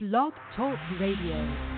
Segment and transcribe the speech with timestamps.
[0.00, 1.77] Blog Talk Radio.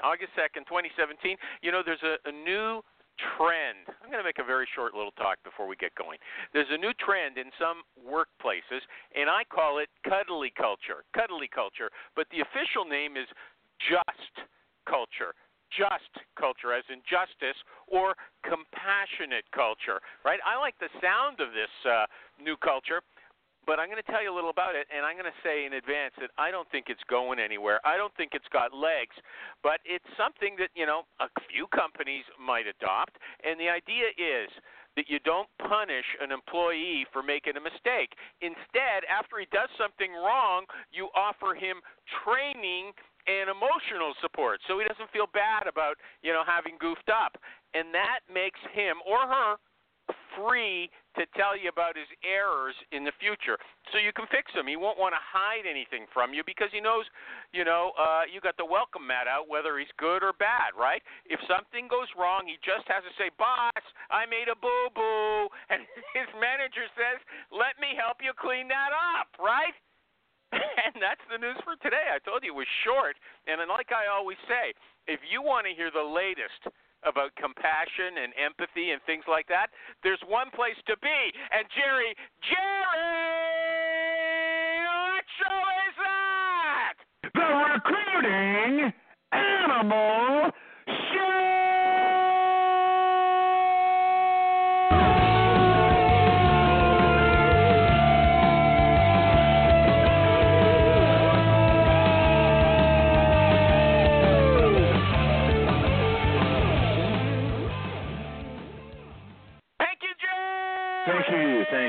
[0.00, 1.36] August 2nd, 2017.
[1.62, 2.82] You know, there's a, a new
[3.36, 3.90] trend.
[4.02, 6.18] I'm going to make a very short little talk before we get going.
[6.52, 8.82] There's a new trend in some workplaces,
[9.14, 11.02] and I call it cuddly culture.
[11.14, 11.90] Cuddly culture.
[12.14, 13.26] But the official name is
[13.78, 14.46] just
[14.86, 15.34] culture
[15.68, 20.40] just culture, as in justice, or compassionate culture, right?
[20.44, 22.08] I like the sound of this uh,
[22.40, 23.04] new culture,
[23.68, 25.68] but I'm going to tell you a little about it, and I'm going to say
[25.68, 27.84] in advance that I don't think it's going anywhere.
[27.84, 29.12] I don't think it's got legs,
[29.60, 34.48] but it's something that, you know, a few companies might adopt, and the idea is
[34.96, 38.16] that you don't punish an employee for making a mistake.
[38.40, 41.84] Instead, after he does something wrong, you offer him
[42.24, 42.96] training
[43.28, 47.36] and emotional support so he doesn't feel bad about, you know, having goofed up.
[47.76, 49.60] And that makes him or her
[50.36, 53.58] free to tell you about his errors in the future.
[53.90, 54.68] So you can fix them.
[54.70, 57.08] He won't want to hide anything from you because he knows,
[57.50, 61.02] you know, uh, you got the welcome mat out whether he's good or bad, right?
[61.26, 65.84] If something goes wrong, he just has to say, "Boss, I made a boo-boo." And
[66.14, 67.20] his manager says,
[67.52, 69.74] "Let me help you clean that up," right?
[70.52, 72.08] and that's the news for today.
[72.08, 73.16] I told you it was short.
[73.44, 74.72] And like I always say,
[75.04, 76.72] if you want to hear the latest
[77.04, 79.68] about compassion and empathy and things like that,
[80.02, 81.20] there's one place to be.
[81.52, 83.08] And Jerry, Jerry,
[84.86, 86.94] what show is that?
[87.34, 88.92] The Recruiting
[89.32, 90.47] Animal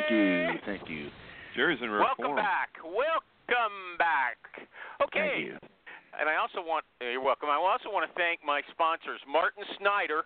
[0.10, 1.10] you, thank you, thank you.
[1.56, 2.38] Jerry's in Welcome reform.
[2.38, 2.78] back.
[2.84, 4.38] Welcome back.
[5.02, 5.30] Okay.
[5.34, 5.58] Thank you.
[6.20, 7.50] And I also want uh, you're welcome.
[7.50, 10.26] I also want to thank my sponsors, Martin Snyder of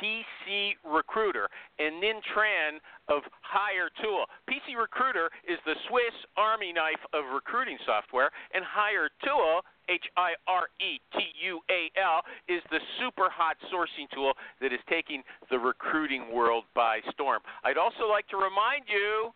[0.00, 4.24] PC Recruiter and Nin Tran of Hire Tool.
[4.48, 10.32] PC Recruiter is the Swiss Army knife of recruiting software, and Hire Tool, H I
[10.48, 15.22] R E T U A L, is the super hot sourcing tool that is taking
[15.50, 17.40] the recruiting world by storm.
[17.64, 19.30] I'd also like to remind you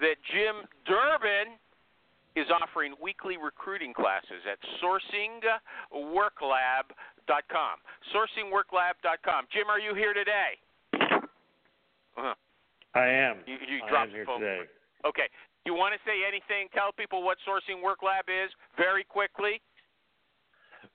[0.00, 1.56] that Jim Durbin
[2.36, 7.76] is offering weekly recruiting classes at sourcingworklab.com.
[8.14, 9.46] Sourcingworklab.com.
[9.52, 10.56] Jim, are you here today?
[12.16, 12.34] Uh-huh.
[12.94, 13.38] I am.
[13.46, 14.60] You, you I dropped am here today.
[15.06, 15.28] Okay.
[15.66, 16.68] You want to say anything?
[16.74, 19.60] Tell people what Sourcing Work Lab is very quickly.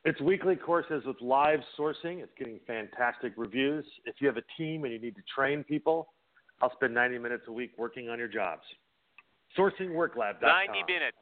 [0.04, 2.22] It's weekly courses with live sourcing.
[2.22, 3.86] It's getting fantastic reviews.
[4.06, 6.10] If you have a team and you need to train people,
[6.62, 8.64] I'll spend 90 minutes a week working on your jobs.
[9.58, 10.42] SourcingWorkLab.com.
[10.42, 11.18] 90 minutes.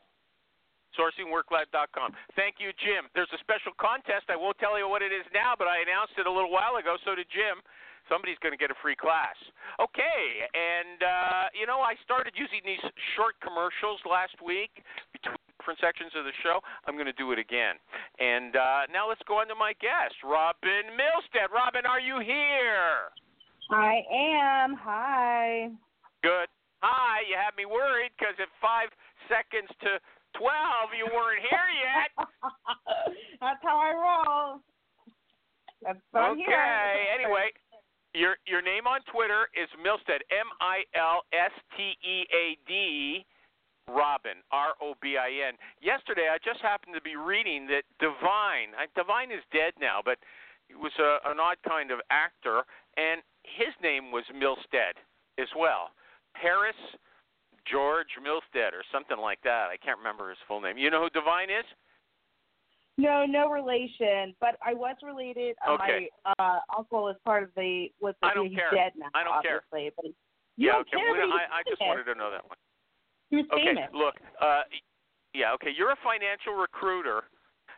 [0.98, 2.14] SourcingWorklab.com.
[2.36, 3.09] Thank you, Jim.
[3.14, 4.30] There's a special contest.
[4.30, 6.78] I won't tell you what it is now, but I announced it a little while
[6.78, 6.98] ago.
[7.06, 7.62] So did Jim.
[8.12, 9.36] Somebody's going to get a free class.
[9.80, 12.84] Okay, and uh, you know I started using these
[13.16, 14.84] short commercials last week
[15.16, 16.59] between different sections of the show.
[16.84, 17.80] I'm going to do it again.
[18.20, 21.48] And uh, now let's go on to my guest, Robin Milstead.
[21.56, 23.08] Robin, are you here?
[23.72, 24.75] I am.
[24.84, 25.72] Hi.
[26.22, 26.52] Good.
[26.84, 27.24] Hi.
[27.24, 28.92] You had me worried because at five
[29.31, 30.04] seconds to
[30.38, 32.09] twelve, you weren't here yet.
[33.41, 34.59] That's how I roll.
[35.81, 37.11] That's what I'm okay.
[37.13, 37.51] Anyway,
[38.13, 43.25] your your name on Twitter is Milstead, M I L S T E A D,
[43.89, 45.56] Robin, R O B I N.
[45.81, 50.18] Yesterday, I just happened to be reading that Divine, Divine is dead now, but
[50.68, 52.63] he was a, an odd kind of actor,
[52.97, 54.95] and his name was Milstead
[55.38, 55.91] as well.
[56.33, 56.79] Harris
[57.69, 59.68] George Milstead or something like that.
[59.71, 60.77] I can't remember his full name.
[60.77, 61.65] You know who Divine is?
[62.98, 65.56] No, no relation, but I was related.
[65.65, 66.10] Uh, Okay.
[66.25, 68.69] My uh, uncle is part of the was the I don't he's care.
[68.71, 69.07] dead now.
[69.15, 69.63] I don't care.
[69.71, 70.06] obviously, But
[70.57, 70.98] you yeah, don't okay.
[70.98, 72.57] care, we but don't- he I, I just wanted to know that one.
[73.31, 73.89] He was Okay, famous.
[73.94, 74.62] look, uh,
[75.33, 77.24] yeah, okay, you're a financial recruiter,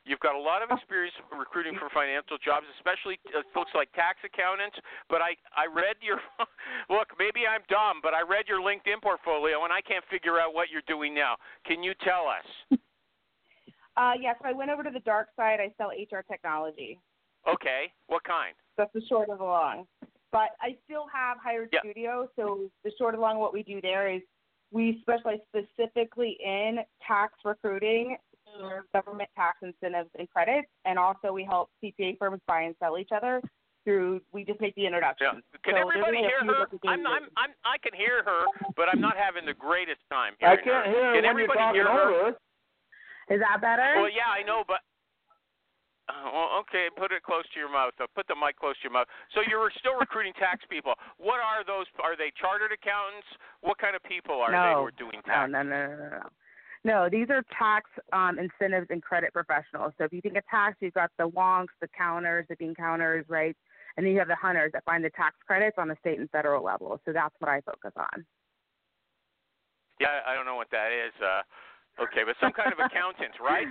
[0.05, 4.21] You've got a lot of experience recruiting for financial jobs, especially uh, folks like tax
[4.21, 4.77] accountants.
[5.09, 6.21] But I I read your
[6.93, 7.09] look.
[7.17, 10.69] Maybe I'm dumb, but I read your LinkedIn portfolio and I can't figure out what
[10.69, 11.35] you're doing now.
[11.65, 12.79] Can you tell us?
[13.97, 15.59] Uh, yes, I went over to the dark side.
[15.61, 16.99] I sell HR technology.
[17.47, 18.53] Okay, what kind?
[18.77, 19.87] That's the short of the long.
[20.33, 21.79] But I still have Hired Yeah.
[21.79, 22.27] Studio.
[22.35, 24.21] So the short of the long, what we do there is
[24.71, 28.17] we specialize specifically in tax recruiting
[28.59, 32.97] for government tax incentives and credits, and also we help CPA firms buy and sell
[32.97, 33.41] each other
[33.83, 34.21] through.
[34.31, 35.27] We just make the introduction.
[35.27, 35.39] Yeah.
[35.39, 35.61] introduction.
[35.63, 36.59] Can So everybody there's only a hear her?
[36.65, 37.07] that we can I'm.
[37.07, 40.65] I'm, I'm, I can hear her, but I'm not having the greatest time I can't
[40.65, 40.83] her.
[40.91, 42.09] hear Can when you're everybody hear her?
[42.11, 42.29] over.
[43.29, 44.01] Is that better?
[44.01, 44.85] Well, yeah, I know, but
[46.05, 47.93] uh, well, okay, put it close to your mouth.
[47.97, 49.09] Uh, put the mic close to your mouth.
[49.33, 50.93] So you're still recruiting tax people.
[51.17, 51.89] What are those?
[52.05, 53.25] Are they chartered accountants?
[53.65, 55.49] What kind of people are they who are doing tax?
[55.49, 56.29] no, no, no, no, no.
[56.85, 59.91] No, these are tax um, incentives and credit professionals.
[59.97, 63.25] So if you think of tax, you've got the wonks, the counters, the bean counters,
[63.27, 63.57] right?
[63.97, 66.29] And then you have the hunters that find the tax credits on the state and
[66.29, 67.01] federal level.
[67.03, 68.23] So that's what I focus on.
[69.99, 71.11] Yeah, I don't know what that is.
[71.17, 73.65] Uh, okay, but some kind of accountant, right?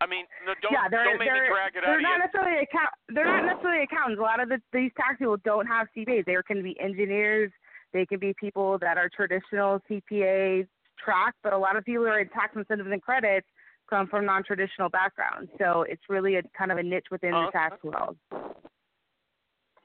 [0.00, 2.02] I mean, no, don't yeah, they're don't make they're, me drag it out they're of
[2.02, 2.94] not necessarily account.
[3.08, 4.20] They're not necessarily accountants.
[4.20, 6.26] A lot of the, these tax people don't have CPAs.
[6.26, 7.50] They can be engineers.
[7.92, 10.68] They can be people that are traditional CPA
[11.02, 13.46] track, but a lot of people who are in tax incentives and credits
[13.90, 15.50] come from non-traditional backgrounds.
[15.58, 17.46] So it's really a kind of a niche within Uh-huh.
[17.46, 18.16] the tax world.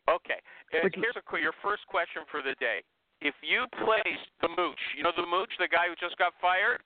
[0.10, 0.40] Okay,
[0.72, 2.82] you- here's a, your first question for the day.
[3.20, 6.82] If you place the mooch, you know the mooch, the guy who just got fired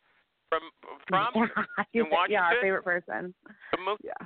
[0.50, 0.62] from
[1.08, 1.28] from
[1.94, 2.38] yeah, in Washington.
[2.44, 3.34] our favorite person.
[3.72, 4.00] the mooch.
[4.04, 4.18] Yeah.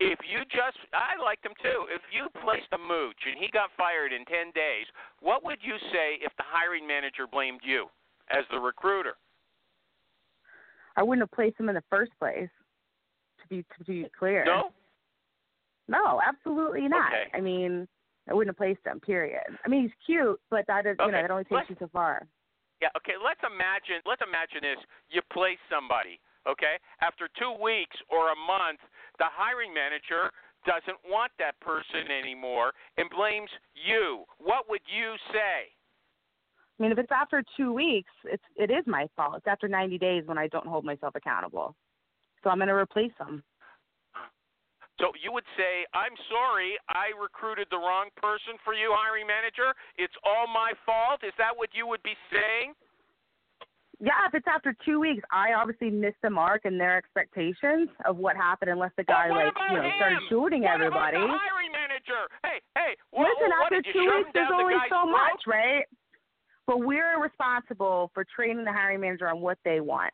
[0.00, 1.84] If you just, I liked him too.
[1.92, 4.86] If you placed the mooch and he got fired in 10 days,
[5.20, 7.90] what would you say if the hiring manager blamed you
[8.30, 9.16] as the recruiter?
[11.00, 12.50] I wouldn't have placed him in the first place.
[13.40, 14.44] To be to be clear.
[14.44, 14.70] No?
[15.88, 17.10] No, absolutely not.
[17.10, 17.30] Okay.
[17.32, 17.88] I mean,
[18.28, 19.00] I wouldn't have placed him.
[19.00, 19.42] Period.
[19.64, 21.88] I mean, he's cute, but that is, you know, that only let's- takes you so
[21.88, 22.28] far.
[22.82, 24.78] Yeah, okay, let's imagine let's imagine this.
[25.08, 26.78] You place somebody, okay?
[27.00, 28.80] After 2 weeks or a month,
[29.18, 30.30] the hiring manager
[30.64, 34.24] doesn't want that person anymore and blames you.
[34.38, 35.72] What would you say?
[36.80, 39.34] I mean, if it's after two weeks, it's it is my fault.
[39.36, 41.76] It's after 90 days when I don't hold myself accountable.
[42.42, 43.44] So I'm going to replace them.
[44.98, 49.76] So you would say, "I'm sorry, I recruited the wrong person for you, hiring manager.
[49.96, 52.72] It's all my fault." Is that what you would be saying?
[54.00, 58.16] Yeah, if it's after two weeks, I obviously missed the mark in their expectations of
[58.16, 60.28] what happened, unless the guy like you know started him?
[60.32, 61.20] shooting what everybody.
[61.20, 62.24] About the hiring manager.
[62.40, 62.96] Hey, hey.
[63.12, 65.12] What, Listen, what, after two weeks, there's only so throat?
[65.12, 65.84] much, right?
[66.70, 70.12] But we're responsible for training the hiring manager on what they want.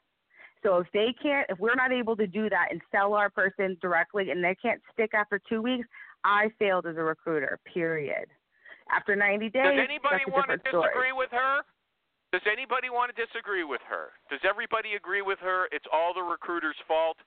[0.62, 3.76] So if they can't, if we're not able to do that and sell our person
[3.82, 5.86] directly, and they can't stick after two weeks,
[6.24, 7.58] I failed as a recruiter.
[7.74, 8.28] Period.
[8.90, 10.88] After 90 days, Does anybody that's a want to different story.
[10.88, 11.60] disagree with her?
[12.32, 14.12] Does anybody want to disagree with her?
[14.30, 15.68] Does everybody agree with her?
[15.72, 17.18] It's all the recruiter's fault.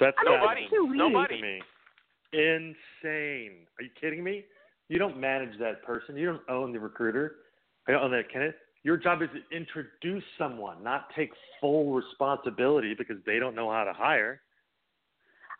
[0.00, 0.68] That's I Nobody.
[0.70, 0.96] two weeks.
[0.96, 1.42] Nobody.
[1.42, 1.60] me.
[2.32, 3.68] Insane.
[3.76, 4.46] Are you kidding me?
[4.88, 6.16] You don't manage that person.
[6.16, 7.43] You don't own the recruiter.
[7.86, 8.56] I don't that candidate.
[8.82, 13.84] Your job is to introduce someone, not take full responsibility because they don't know how
[13.84, 14.40] to hire.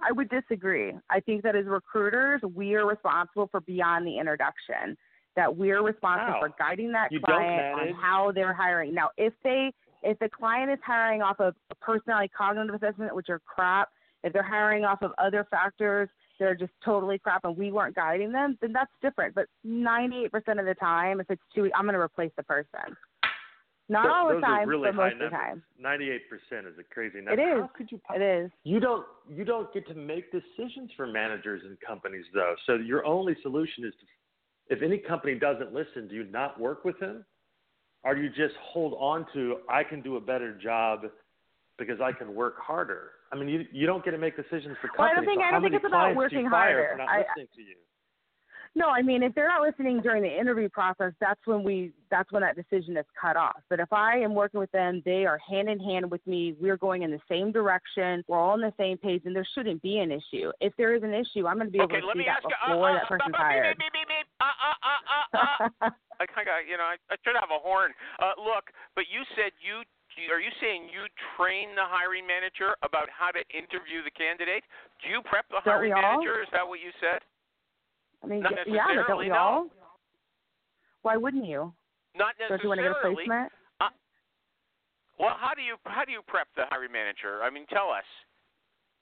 [0.00, 0.92] I would disagree.
[1.10, 4.96] I think that as recruiters, we are responsible for beyond the introduction.
[5.36, 6.40] That we're responsible How?
[6.40, 8.94] for guiding that You client on how they're hiring.
[8.94, 9.72] Now, if they
[10.04, 13.88] if the client is hiring off of a personality cognitive assessment, which are crap,
[14.22, 17.94] if they're hiring off of other factors that are just totally crap, and we weren't
[17.94, 19.34] guiding them, then that's different.
[19.34, 22.96] But 98% of the time, if it's too, I'm going to replace the person.
[23.88, 25.62] Not Th- all the time, really but most of the time.
[25.78, 27.32] Ninety-eight percent is a crazy number.
[27.32, 27.60] is.
[27.60, 28.00] How could you?
[28.14, 28.50] It is.
[28.64, 29.04] You don't.
[29.28, 32.54] You don't get to make decisions for managers and companies, though.
[32.66, 36.86] So your only solution is to, if any company doesn't listen, do you not work
[36.86, 37.26] with them,
[38.04, 41.00] or do you just hold on to I can do a better job
[41.78, 43.10] because I can work harder?
[43.34, 45.16] I mean, you you don't get to make decisions for Well, I companies.
[45.16, 47.00] don't think- so I don't think it's about clients do you working harder.
[47.02, 47.76] I- listening to you.
[48.76, 52.30] No, I mean if they're not listening during the interview process, that's when we that's
[52.32, 53.60] when that decision is cut off.
[53.70, 56.56] But if I am working with them, they are hand in hand with me.
[56.60, 58.24] We're going in the same direction.
[58.26, 60.50] We're all on the same page, and there shouldn't be an issue.
[60.60, 62.38] If there is an issue, I'm going to be okay, able let to see that
[62.38, 62.74] ask you.
[62.74, 63.78] before uh, that uh, person's beep, beep, hired.
[63.78, 64.26] beep, beep, beep.
[64.40, 65.90] Uh, uh, uh, uh, uh.
[66.22, 67.90] I kind of, you know, I, I should have a horn.
[68.18, 69.82] Uh, look, but you said you.
[70.30, 71.06] Are you saying you
[71.36, 74.62] train the hiring manager about how to interview the candidate?
[75.02, 76.42] Do you prep the Don't hiring manager?
[76.42, 77.20] Is that what you said?
[78.22, 79.36] I mean, Not yeah, but don't we no.
[79.36, 79.66] all?
[81.02, 81.74] Why wouldn't you?
[82.16, 82.48] Not necessarily.
[82.48, 83.24] Don't you want to get a necessarily.
[83.26, 83.52] placement?
[83.80, 83.92] Uh,
[85.18, 87.42] well, how do you how do you prep the hiring manager?
[87.42, 88.06] I mean, tell us.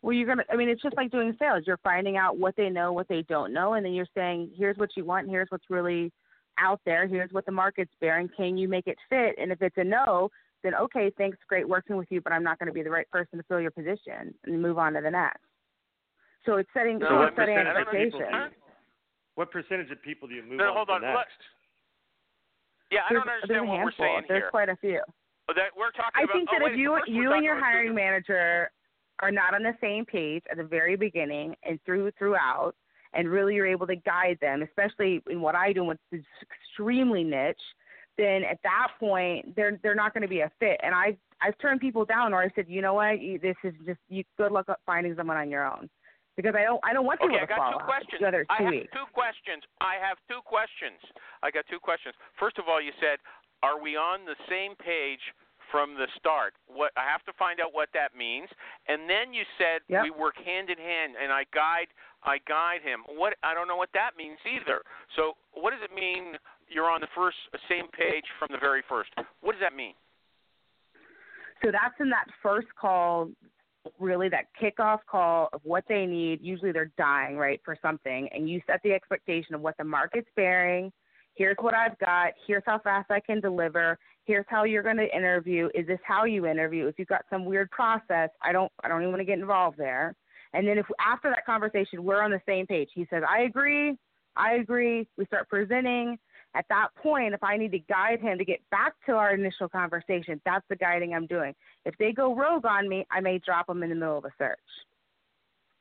[0.02, 0.44] Well, you're gonna.
[0.50, 1.64] I mean, it's just like doing sales.
[1.66, 4.76] You're finding out what they know, what they don't know, and then you're saying, "Here's
[4.78, 5.28] what you want.
[5.28, 6.10] Here's what's really
[6.58, 7.06] out there.
[7.06, 8.28] Here's what the market's bearing.
[8.36, 10.28] Can you make it fit?" And if it's a no,
[10.62, 13.08] then okay, thanks, great working with you, but I'm not going to be the right
[13.10, 15.40] person to fill your position, and move on to the next.
[16.46, 18.54] So it's setting, so what setting percentage of people expectations.
[19.34, 21.02] What percentage of people do you move No, on hold to on.
[21.02, 21.16] next?
[21.16, 21.26] Let-
[22.90, 24.06] Yeah, I There's, don't understand a what we're handful.
[24.06, 24.50] saying There's here.
[24.50, 25.00] quite a few.
[25.48, 26.34] Oh, That we're talking I about.
[26.34, 28.70] think oh, that wait, if you you and your about- hiring manager
[29.20, 32.74] are not on the same page at the very beginning and through throughout,
[33.14, 37.22] and really you're able to guide them, especially in what I do, which is extremely
[37.24, 37.60] niche,
[38.18, 40.78] then at that point they're they're not going to be a fit.
[40.82, 43.74] And I I've turned people down, or I said, you know what, you, this is
[43.84, 44.22] just you.
[44.38, 45.88] Good luck finding someone on your own,
[46.36, 48.20] because I don't I don't want people Okay, I to got fall two out questions.
[48.22, 48.92] whether it's I have weeks.
[48.92, 49.62] two questions.
[49.80, 51.00] I have two questions.
[51.42, 52.14] I got two questions.
[52.38, 53.18] First of all, you said,
[53.62, 55.20] "Are we on the same page
[55.70, 58.48] from the start?" What I have to find out what that means.
[58.86, 60.02] And then you said Yep.
[60.04, 61.88] we work hand in hand, and I guide
[62.22, 63.02] I guide him.
[63.18, 64.82] What I don't know what that means either.
[65.16, 66.38] So what does it mean?
[66.72, 69.10] You're on the first uh, same page from the very first.
[69.40, 69.94] What does that mean?
[71.62, 73.30] So that's in that first call,
[74.00, 76.40] really that kickoff call of what they need.
[76.42, 78.28] Usually they're dying, right, for something.
[78.32, 80.92] And you set the expectation of what the market's bearing.
[81.34, 82.32] Here's what I've got.
[82.46, 83.98] Here's how fast I can deliver.
[84.24, 85.68] Here's how you're going to interview.
[85.74, 86.86] Is this how you interview?
[86.86, 89.78] If you've got some weird process, I don't, I don't even want to get involved
[89.78, 90.14] there.
[90.52, 93.96] And then if after that conversation we're on the same page, he says, I agree,
[94.36, 95.08] I agree.
[95.16, 96.18] We start presenting.
[96.54, 99.68] At that point, if I need to guide him to get back to our initial
[99.68, 101.54] conversation, that's the guiding I'm doing.
[101.84, 104.32] If they go rogue on me, I may drop them in the middle of a
[104.38, 104.58] search.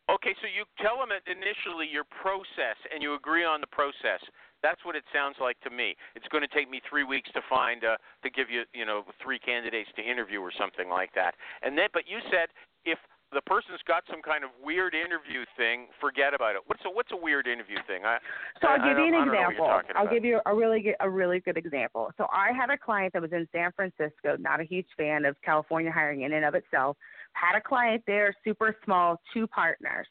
[0.09, 4.19] Okay, so you tell them initially your process, and you agree on the process.
[4.61, 5.95] That's what it sounds like to me.
[6.15, 9.03] It's going to take me three weeks to find uh, to give you, you know,
[9.23, 11.35] three candidates to interview or something like that.
[11.63, 12.49] And then, but you said
[12.85, 12.99] if
[13.33, 16.61] the person's got some kind of weird interview thing, forget about it.
[16.65, 18.05] What's a what's a weird interview thing?
[18.05, 18.17] I,
[18.61, 19.95] So I'll give you an I don't know what example.
[19.95, 22.11] I'll give you a really good, a really good example.
[22.17, 25.35] So I had a client that was in San Francisco, not a huge fan of
[25.43, 26.97] California hiring in and of itself.
[27.33, 30.07] Had a client there, super small, two partners.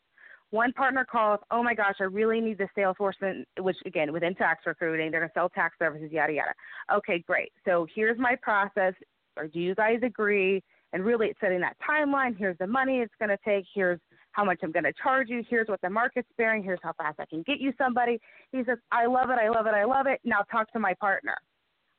[0.51, 4.67] One partner calls, oh my gosh, I really need the Salesforce, which again, within tax
[4.67, 6.53] recruiting, they're going to sell tax services, yada, yada.
[6.93, 7.53] Okay, great.
[7.65, 8.95] So here's my process.
[9.37, 10.61] Or do you guys agree?
[10.93, 12.37] And really, it's setting that timeline.
[12.37, 13.65] Here's the money it's going to take.
[13.75, 14.01] Here's
[14.33, 15.43] how much I'm going to charge you.
[15.49, 16.63] Here's what the market's bearing.
[16.63, 18.21] Here's how fast I can get you somebody.
[18.53, 19.39] He says, I love it.
[19.39, 19.75] I love it.
[19.75, 20.21] I love it.
[20.25, 21.37] Now talk to my partner.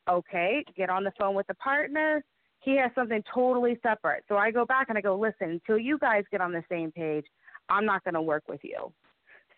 [0.10, 2.24] Okay, get on the phone with the partner.
[2.60, 4.24] He has something totally separate.
[4.28, 6.92] So I go back and I go, listen, until you guys get on the same
[6.92, 7.26] page,
[7.70, 8.92] I'm not going to work with you.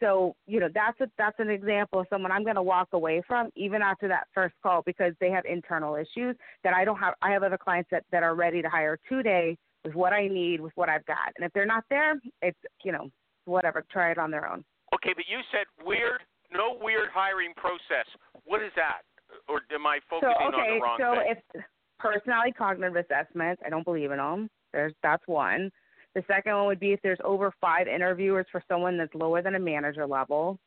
[0.03, 3.23] So, you know, that's a, that's an example of someone I'm going to walk away
[3.25, 7.13] from even after that first call because they have internal issues that I don't have.
[7.21, 10.59] I have other clients that, that are ready to hire today with what I need,
[10.59, 11.31] with what I've got.
[11.37, 13.09] And if they're not there, it's, you know,
[13.45, 14.65] whatever, try it on their own.
[14.93, 16.19] Okay, but you said weird,
[16.51, 18.07] no weird hiring process.
[18.43, 19.03] What is that?
[19.47, 21.35] Or am I So, focusing on the wrong so thing?
[21.55, 21.65] So if
[21.97, 24.49] personality cognitive assessments, I don't believe in them.
[24.73, 25.71] There's, that's one.
[26.15, 29.55] The second one would be if there's over five interviewers for someone that's lower than
[29.55, 30.59] a manager level.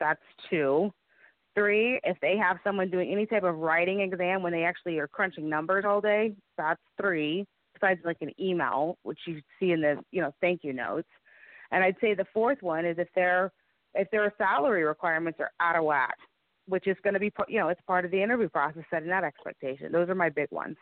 [0.00, 0.90] That's two.
[1.54, 5.08] Three, if they have someone doing any type of writing exam when they actually are
[5.08, 7.46] crunching numbers all day, that's three.
[7.74, 11.08] Besides like an email, which you see in the you know thank you notes.
[11.70, 13.52] And I'd say the fourth one is if their
[13.94, 16.16] if their salary requirements are out of whack,
[16.66, 19.24] which is going to be you know it's part of the interview process setting that
[19.24, 19.92] expectation.
[19.92, 20.76] Those are my big ones.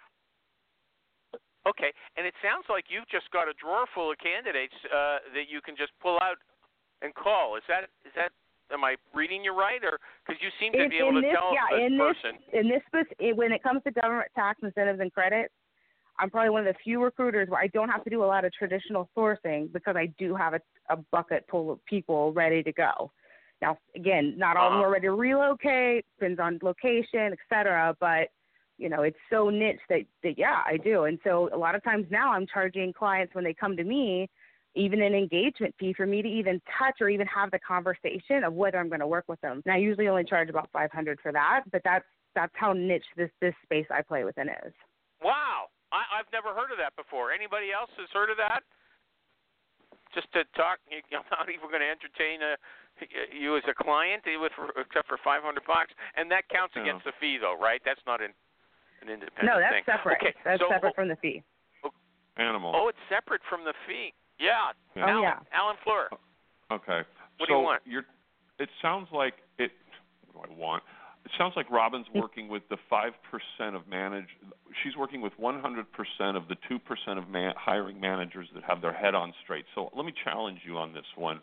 [1.66, 5.50] Okay, and it sounds like you've just got a drawer full of candidates uh, that
[5.50, 6.38] you can just pull out
[7.02, 7.56] and call.
[7.56, 8.30] Is that is that?
[8.73, 11.35] Am I reading you right, or because you seem to In- be able to this,
[11.35, 12.38] tell yeah, a in person?
[12.52, 12.82] this in this
[13.18, 15.54] it- when it comes to government tax incentives and credits,
[16.18, 18.44] I'm probably one of the few recruiters where I don't have to do a lot
[18.44, 22.73] of traditional sourcing because I do have a, a bucket full of people ready to
[22.73, 23.12] go.
[23.62, 24.88] Now, again, not all of them Uh-huh.
[24.88, 28.28] are ready to relocate, depends on location, et cetera, but
[28.78, 31.04] you know, it's so niche that, that yeah, I do.
[31.04, 34.28] And so a lot of times now I'm charging clients when they come to me
[34.76, 38.52] even an engagement fee for me to even touch or even have the conversation of
[38.52, 39.62] whether I'm going to work with them.
[39.64, 42.04] And I usually only charge about 500 for that, but that's
[42.35, 44.73] that's how niche this this space I play within is.
[45.25, 47.33] Wow, I, I've never heard of that before.
[47.33, 48.61] Anybody else has heard of that?
[50.14, 52.61] Just to talk, I'm not even going to entertain a,
[53.33, 56.85] you as a client, with except for 500 bucks, and that counts No.
[56.85, 57.80] against the fee, though, right?
[57.85, 58.37] That's not an
[59.02, 59.86] an independent No, that's thing.
[59.86, 60.18] separate.
[60.22, 61.42] Okay, that's so separate oh, from the fee.
[61.84, 61.90] Oh.
[62.36, 62.72] Animal.
[62.74, 64.12] oh, it's separate from the fee.
[64.38, 65.04] Yeah, Yeah.
[65.04, 65.38] Oh, Alan, yeah.
[65.52, 66.08] Alan Fleur.
[66.12, 67.00] Oh, okay.
[67.38, 67.82] What so do you want?
[67.86, 68.04] You're,
[68.58, 69.72] it sounds like it.
[70.32, 70.82] What do I want?
[71.26, 72.20] it sounds like Robin's mm.
[72.22, 74.28] working with the five percent of manage.
[74.84, 75.82] She's working with 100%
[76.36, 79.64] of the two percent of man, hiring managers that have their head on straight.
[79.74, 81.40] So let me challenge you on this one,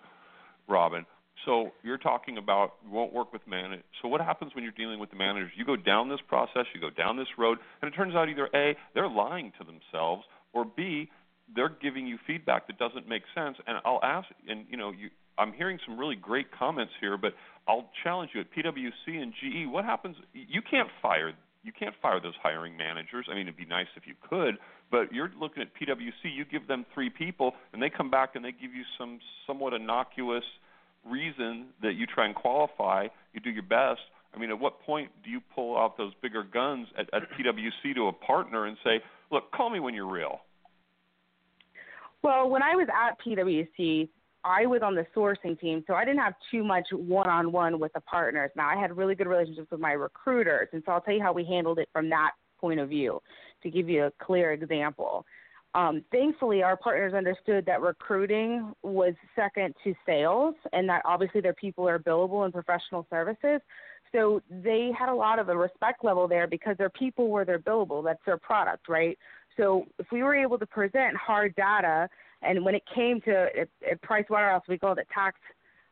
[0.69, 1.05] Robin.
[1.45, 3.83] So you're talking about you won't work with managers.
[4.01, 5.51] So what happens when you're dealing with the managers?
[5.57, 8.49] You go down this process, you go down this road, and it turns out either
[8.53, 10.23] a they're lying to themselves,
[10.53, 11.09] or b
[11.55, 13.57] they're giving you feedback that doesn't make sense.
[13.67, 17.33] And I'll ask, and you know, you, I'm hearing some really great comments here, but
[17.67, 19.71] I'll challenge you at PwC and GE.
[19.71, 20.15] What happens?
[20.33, 21.33] You can't fire
[21.63, 23.25] you can't fire those hiring managers.
[23.31, 24.57] I mean, it'd be nice if you could,
[24.91, 26.35] but you're looking at PwC.
[26.35, 29.73] You give them three people, and they come back and they give you some somewhat
[29.73, 30.43] innocuous
[31.09, 33.07] reason that you try and qualify.
[33.33, 34.01] You do your best.
[34.35, 37.93] I mean, at what point do you pull out those bigger guns at, at PwC
[37.95, 40.41] to a partner and say, "Look, call me when you're real"?
[42.23, 44.07] Well, when I was at PwC,
[44.45, 47.79] I was on the sourcing team, so I didn't have too much one on one
[47.79, 48.51] with the partners.
[48.55, 51.33] Now, I had really good relationships with my recruiters, and so I'll tell you how
[51.33, 53.21] we handled it from that point of view
[53.61, 55.25] to give you a clear example.
[55.75, 61.53] Um, thankfully, our partners understood that recruiting was second to sales, and that obviously their
[61.53, 63.59] people are billable in professional services.
[64.11, 67.57] So they had a lot of a respect level there because their people were their
[67.57, 68.03] billable.
[68.03, 69.17] That's their product, right?
[69.57, 72.07] So if we were able to present hard data
[72.43, 75.39] and when it came to at, at Price Waterhouse, we called it tax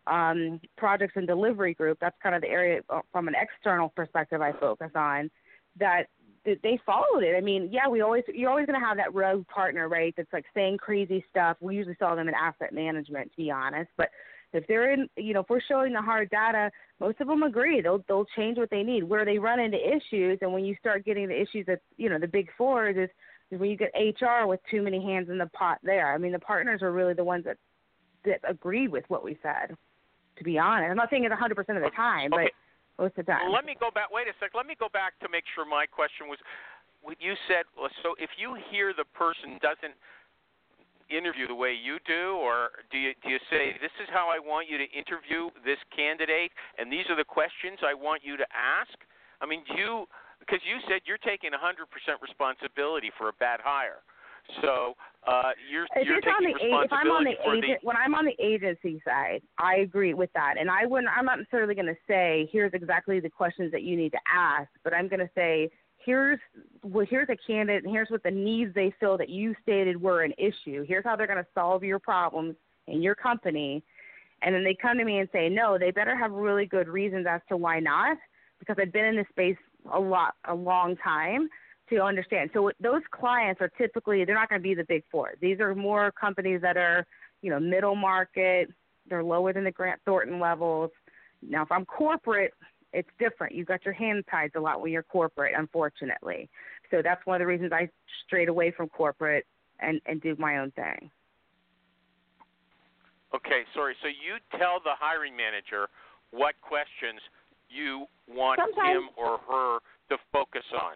[0.07, 1.97] um, projects and delivery group.
[2.01, 5.31] That's kind of the area uh, from an external perspective I focus on.
[5.79, 6.07] That
[6.45, 7.35] they followed it.
[7.35, 10.13] I mean, yeah, we always you're always going to have that rogue partner, right?
[10.17, 11.57] That's like saying crazy stuff.
[11.59, 13.91] We usually saw them in asset management, to be honest.
[13.95, 14.09] But
[14.53, 17.81] if they're in, you know, if we're showing the hard data, most of them agree.
[17.81, 19.03] They'll they'll change what they need.
[19.03, 22.19] Where they run into issues, and when you start getting the issues that you know
[22.19, 23.09] the big fours is
[23.51, 26.13] is when you get HR with too many hands in the pot there.
[26.13, 27.57] I mean, the partners are really the ones that
[28.25, 29.75] that agreed with what we said.
[30.37, 32.45] To be honest, I'm not saying it 100% of the time, okay.
[32.45, 32.51] but
[32.99, 33.47] most of the time.
[33.47, 34.11] Well, let me go back.
[34.11, 34.51] Wait a sec.
[34.55, 36.39] Let me go back to make sure my question was.
[37.01, 37.65] What you said.
[38.05, 39.97] So, if you hear the person doesn't
[41.09, 44.37] interview the way you do, or do you do you say this is how I
[44.37, 48.45] want you to interview this candidate, and these are the questions I want you to
[48.53, 48.93] ask?
[49.41, 50.05] I mean, do you
[50.41, 51.85] because you said you're taking 100%
[52.17, 54.01] responsibility for a bad hire.
[54.61, 54.95] So
[55.27, 57.87] uh, you're if you're taking on the, if I'm on the agent, the.
[57.87, 61.11] when I'm on the agency side, I agree with that, and I wouldn't.
[61.15, 64.69] I'm not necessarily going to say here's exactly the questions that you need to ask,
[64.83, 65.69] but I'm going to say
[66.03, 66.39] here's
[66.83, 70.23] well, here's a candidate, and here's what the needs they feel that you stated were
[70.23, 70.83] an issue.
[70.87, 72.55] Here's how they're going to solve your problems
[72.87, 73.83] in your company,
[74.41, 75.77] and then they come to me and say no.
[75.77, 78.17] They better have really good reasons as to why not,
[78.59, 79.57] because I've been in this space
[79.93, 81.47] a lot a long time
[81.91, 82.49] to understand.
[82.53, 85.33] So those clients are typically they're not going to be the big four.
[85.41, 87.05] These are more companies that are
[87.41, 88.69] you know middle market.
[89.09, 90.91] They're lower than the Grant Thornton levels.
[91.41, 92.53] Now, if I'm corporate,
[92.93, 93.55] it's different.
[93.55, 96.49] You've got your hands tied a lot when you're corporate, unfortunately.
[96.91, 97.89] So that's one of the reasons I
[98.25, 99.45] strayed away from corporate
[99.79, 101.09] and and do my own thing.
[103.35, 103.95] Okay, sorry.
[104.01, 105.87] So you tell the hiring manager
[106.31, 107.19] what questions
[107.69, 108.97] you want sometimes.
[108.97, 110.95] him or her to focus on.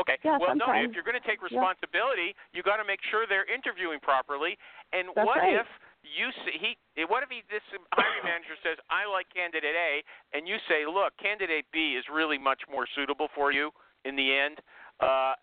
[0.00, 0.16] Okay.
[0.24, 0.80] Yeah, well, sometimes.
[0.80, 0.88] no.
[0.88, 2.56] If you're going to take responsibility, yeah.
[2.56, 4.56] you got to make sure they're interviewing properly.
[4.96, 5.60] And That's what right.
[5.60, 5.68] if
[6.00, 6.70] you see he?
[7.04, 10.00] What if he this hiring manager says, "I like candidate A,"
[10.32, 13.70] and you say, "Look, candidate B is really much more suitable for you
[14.08, 14.56] in the end,"
[15.04, 15.36] uh,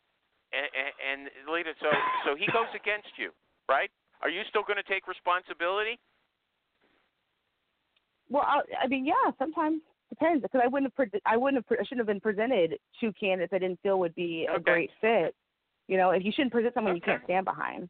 [0.49, 0.65] and,
[0.97, 1.93] and later, so
[2.25, 3.29] so he goes against you,
[3.69, 3.91] right?
[4.21, 6.01] Are you still going to take responsibility?
[8.29, 11.67] Well, I, I mean, yeah, sometimes depends because I wouldn't have pre- I wouldn't have
[11.67, 14.89] pre- I shouldn't have been presented two candidates I didn't feel would be a great
[15.01, 15.35] fit.
[15.87, 17.89] You know, if you shouldn't present someone you can't stand behind.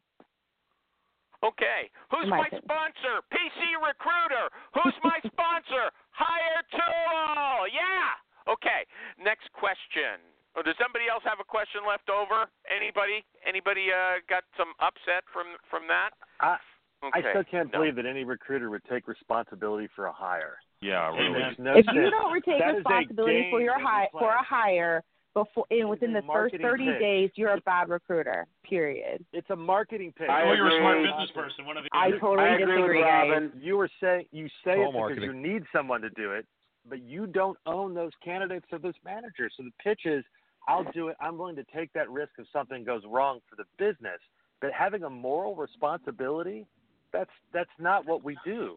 [1.44, 1.86] Okay.
[2.10, 3.22] Who's my my sponsor?
[3.30, 4.50] PC Recruiter.
[4.74, 5.94] Who's my sponsor?
[6.10, 7.70] Hire Tool.
[7.70, 8.18] Yeah.
[8.52, 8.82] Okay.
[9.22, 10.18] Next question.
[10.56, 12.50] Oh, does somebody else have a question left over?
[12.66, 13.22] Anybody?
[13.46, 16.10] Anybody uh, got some upset from from that?
[16.40, 16.58] I,
[17.04, 17.28] Okay.
[17.28, 17.78] I still can't No.
[17.78, 20.58] believe that any recruiter would take responsibility for a hire.
[20.80, 21.56] Yeah, really.
[21.58, 21.96] no if sense.
[21.96, 25.02] you don't retake That is a responsibility for your hire for a hire
[25.34, 26.98] before in within the first 30 pitch.
[27.00, 28.46] days, you're a bad recruiter.
[28.68, 29.24] Period.
[29.32, 30.28] It's a marketing pitch.
[30.28, 31.66] I Or you're a smart business person.
[31.66, 33.30] One of the I totally I agree disagree, with guys.
[33.30, 33.52] Robin.
[33.60, 35.22] You were saying you say all it because marketing.
[35.24, 36.46] you need someone to do it,
[36.88, 39.52] but you don't own those candidates or those managers.
[39.56, 40.24] So the pitch is,
[40.66, 41.16] I'll do it.
[41.20, 44.18] I'm willing to take that risk if something goes wrong for the business.
[44.60, 46.66] But having a moral responsibility,
[47.12, 48.76] that's that's not what we do.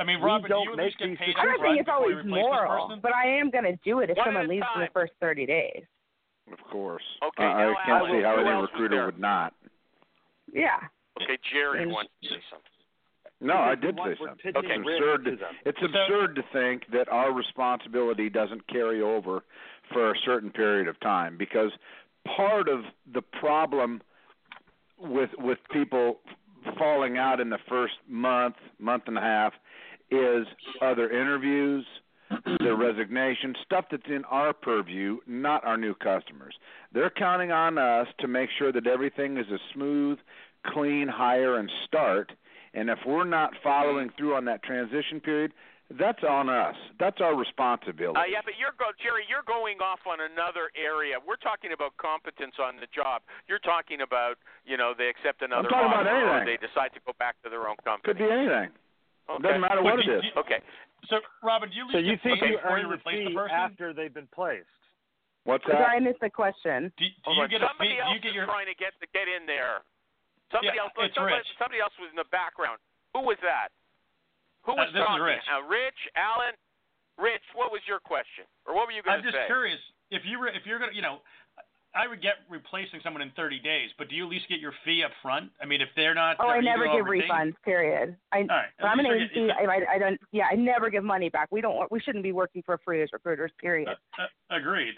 [0.00, 1.58] I mean, We Robin, do don't you at make least get these paid I'm not
[1.60, 3.00] upfront saying it's always moral, person?
[3.02, 5.12] but I am going to do it if One someone a leaves in the first
[5.20, 5.82] 30 days.
[6.50, 7.02] Of course.
[7.22, 9.06] Okay, I, now I can't Alex, see how any else was recruiter there?
[9.06, 9.54] would not.
[10.52, 10.80] Yeah.
[11.22, 12.66] Okay, Jerry And- wants to say something.
[13.42, 14.36] No, I did say something.
[14.52, 15.24] pitching It's absurd.
[15.24, 19.42] to To, it's absurd to think that our responsibility doesn't carry over
[19.92, 21.70] for a certain period of time because
[22.36, 22.84] part of
[23.14, 24.02] the problem
[24.98, 26.20] with with people
[26.78, 29.54] falling out in the first month, month and a half
[30.10, 30.46] is
[30.80, 31.84] other interviews,
[32.60, 36.54] their resignation, stuff that's in our purview, not our new customers.
[36.92, 40.18] They're counting on us to make sure that everything is a smooth,
[40.66, 42.32] clean hire and start.
[42.74, 45.52] And if we're not following through on that transition period,
[45.98, 46.76] that's on us.
[47.00, 48.14] That's our responsibility.
[48.14, 49.26] Uh, yeah, but you're go, Jerry.
[49.26, 51.18] You're going off on another area.
[51.18, 53.26] We're talking about competence on the job.
[53.50, 56.46] You're talking about, you know, they accept another talking about or anything.
[56.46, 58.06] they decide to go back to their own company.
[58.06, 58.70] Could be anything.
[59.28, 59.42] Okay.
[59.42, 60.22] Doesn't matter what But it do- is.
[60.32, 60.60] do- Okay.
[61.08, 63.32] So, Robin, do you So you the think fee you earn you the replace fee
[63.32, 63.56] the person?
[63.56, 64.68] after they've been placed?
[65.44, 65.88] What's Sorry, that?
[65.88, 66.92] I missed the question.
[66.98, 67.48] Do, do you on.
[67.48, 67.96] get a somebody fee?
[67.96, 68.44] Do else you get is your?
[68.46, 69.80] trying to get to get in there.
[70.52, 70.92] Somebody Yeah, else.
[70.98, 71.46] it's somebody, Rich.
[71.58, 72.78] somebody else was in the background.
[73.14, 73.72] Who was that?
[74.68, 75.24] Who Uh, was this is talking?
[75.24, 75.48] Rich.
[75.48, 76.54] Uh, Rich, Alan,
[77.16, 77.44] Rich.
[77.54, 79.28] What was your question, or what were you going to say?
[79.28, 79.46] I'm just say?
[79.46, 79.80] curious
[80.10, 81.22] if you were if you're gonna you know.
[81.94, 84.72] I would get replacing someone in 30 days, but do you at least get your
[84.84, 85.50] fee up front?
[85.60, 86.36] I mean, if they're not.
[86.38, 87.54] Oh, uh, I never give over days- refunds.
[87.64, 88.16] Period.
[88.32, 88.70] I, All right.
[88.78, 89.34] I'm an at agency.
[89.34, 90.20] getting- I, I, I don't.
[90.30, 91.48] Yeah, I never give money back.
[91.50, 91.90] We don't.
[91.90, 93.50] We shouldn't be working for free as recruiters.
[93.58, 93.88] Period.
[93.88, 94.94] Uh, uh, agreed.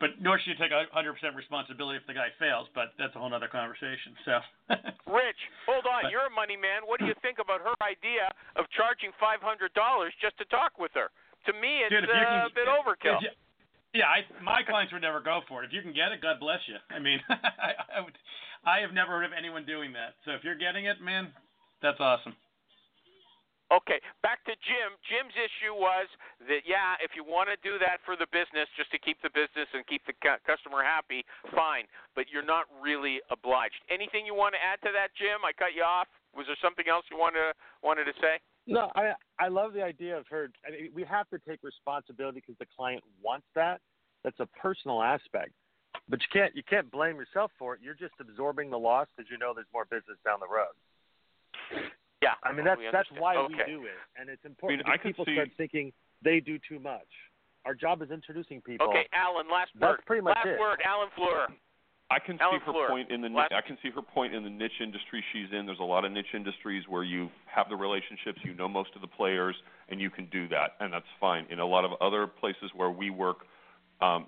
[0.00, 0.88] But nor should you take 100%
[1.36, 4.16] responsibility if the guy fails, but that's a whole other conversation.
[4.24, 4.40] So,
[5.12, 5.36] Rich,
[5.68, 6.08] hold on.
[6.08, 6.88] But- You're a money man.
[6.88, 10.74] What do you think about her idea of charging five hundred dollars just to talk
[10.80, 11.12] with her?
[11.46, 13.22] To me, it's Dude, uh, can- a bit overkill.
[13.22, 13.36] if you-
[13.94, 15.66] yeah, I, my clients would never go for it.
[15.66, 16.78] If you can get it, God bless you.
[16.90, 18.16] I mean, I, I would,
[18.64, 20.14] I have never heard of anyone doing that.
[20.24, 21.34] So if you're getting it, man,
[21.82, 22.34] that's awesome.
[23.70, 24.98] Okay, back to Jim.
[25.06, 26.10] Jim's issue was
[26.50, 29.30] that yeah, if you want to do that for the business, just to keep the
[29.30, 31.22] business and keep the cu- customer happy,
[31.54, 31.86] fine.
[32.18, 33.78] But you're not really obliged.
[33.86, 35.46] Anything you want to add to that, Jim?
[35.46, 36.10] I cut you off.
[36.34, 38.42] Was there something else you wanted wanted to say?
[38.66, 40.50] No, I I love the idea of her.
[40.66, 43.80] I mean, we have to take responsibility because the client wants that.
[44.22, 45.52] That's a personal aspect,
[46.08, 47.80] but you can't you can't blame yourself for it.
[47.82, 50.76] You're just absorbing the loss because you know there's more business down the road.
[52.22, 53.54] Yeah, I mean that's that's why okay.
[53.66, 55.92] we do it, and it's important I could people see- start thinking
[56.22, 57.08] they do too much.
[57.64, 58.88] Our job is introducing people.
[58.88, 59.46] Okay, Alan.
[59.50, 59.96] Last word.
[59.96, 60.60] That's pretty much last it.
[60.60, 60.80] word.
[60.84, 61.48] Alan Fleur.
[62.10, 62.88] I can see her Fleur.
[62.88, 65.64] point in the Last- I can see her point in the niche industry she's in.
[65.66, 69.00] There's a lot of niche industries where you have the relationships, you know most of
[69.00, 69.54] the players,
[69.88, 71.46] and you can do that, and that's fine.
[71.50, 73.46] In a lot of other places where we work,
[74.00, 74.26] um,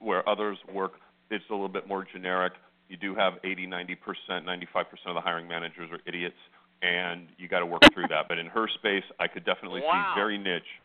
[0.00, 0.94] where others work,
[1.30, 2.54] it's a little bit more generic.
[2.88, 6.38] You do have 80, 90 percent, 95 percent of the hiring managers are idiots,
[6.82, 8.26] and you got to work through that.
[8.26, 10.12] But in her space, I could definitely Wow.
[10.14, 10.80] see very niche.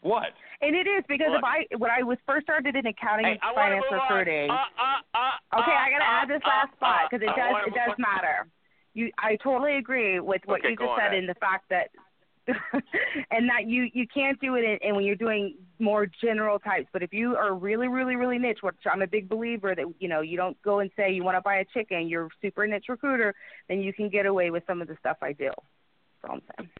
[0.00, 0.34] What?
[0.60, 1.38] And it is because Look.
[1.38, 4.50] if I when I was first started in accounting Hey, and I finance recruiting.
[4.50, 4.91] Uh, uh,
[5.54, 7.74] Okay, uh, I gotta uh, add this uh, last spot uh, because it does it
[7.74, 8.46] does matter.
[8.94, 11.88] You, I totally agree with what Okay, you just said in the fact that,
[13.30, 16.88] and that you you can't do it in, and when you're doing more general types.
[16.92, 20.08] But if you are really really really niche, which I'm a big believer that you
[20.08, 22.66] know you don't go and say you want to buy a chicken, you're a super
[22.66, 23.34] niche recruiter,
[23.68, 25.50] then you can get away with some of the stuff I do.
[25.50, 26.70] That's all I'm saying.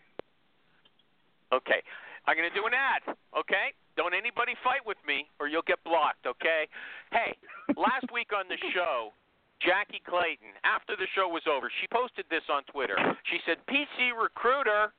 [1.53, 1.83] Okay.
[2.27, 3.75] I'm going to do an ad, okay?
[3.97, 6.69] Don't anybody fight with me or you'll get blocked, okay?
[7.13, 7.37] Hey,
[7.77, 9.13] last week on the show,
[9.61, 12.97] Jackie Clayton, after the show was over, she posted this on Twitter.
[13.31, 14.91] She said, PC Recruiter,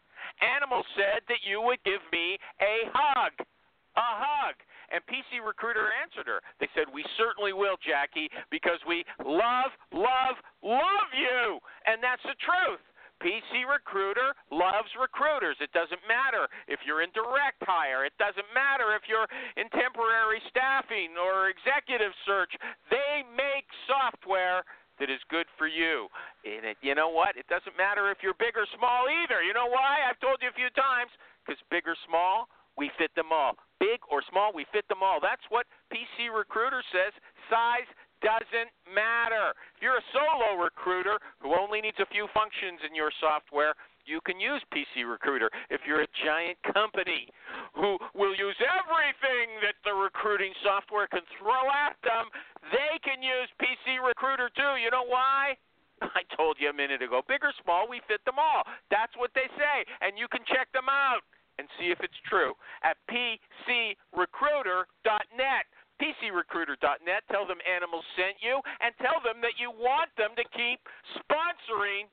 [0.42, 3.34] Animal said that you would give me a hug.
[3.96, 4.56] A hug.
[4.90, 6.42] And PC Recruiter answered her.
[6.60, 11.60] They said, We certainly will, Jackie, because we love, love, love you.
[11.86, 12.82] And that's the truth.
[13.24, 15.56] PC Recruiter loves recruiters.
[15.64, 18.04] It doesn't matter if you're in direct hire.
[18.04, 22.52] It doesn't matter if you're in temporary staffing or executive search.
[22.92, 24.68] They make software
[25.00, 26.12] that is good for you.
[26.46, 27.40] And it, you know what?
[27.40, 29.42] It doesn't matter if you're big or small either.
[29.42, 30.04] You know why?
[30.06, 31.10] I've told you a few times.
[31.42, 33.60] Because big or small, we fit them all.
[33.80, 35.20] Big or small, we fit them all.
[35.20, 37.12] That's what PC Recruiter says.
[37.52, 37.90] Size
[38.24, 39.52] doesn't matter.
[39.76, 43.76] If you're a solo recruiter who only needs a few functions in your software,
[44.08, 45.50] you can use PC Recruiter.
[45.70, 47.28] If you're a giant company
[47.76, 52.28] who will use everything that the recruiting software can throw at them,
[52.72, 54.76] they can use PC Recruiter too.
[54.80, 55.56] You know why?
[56.02, 57.22] I told you a minute ago.
[57.28, 58.64] Big or small, we fit them all.
[58.92, 59.86] That's what they say.
[60.04, 61.24] And you can check them out
[61.60, 65.66] and see if it's true at pcrecruiter.net
[66.04, 67.24] pcrecruiter.net.
[67.32, 70.84] Tell them Animals sent you, and tell them that you want them to keep
[71.16, 72.12] sponsoring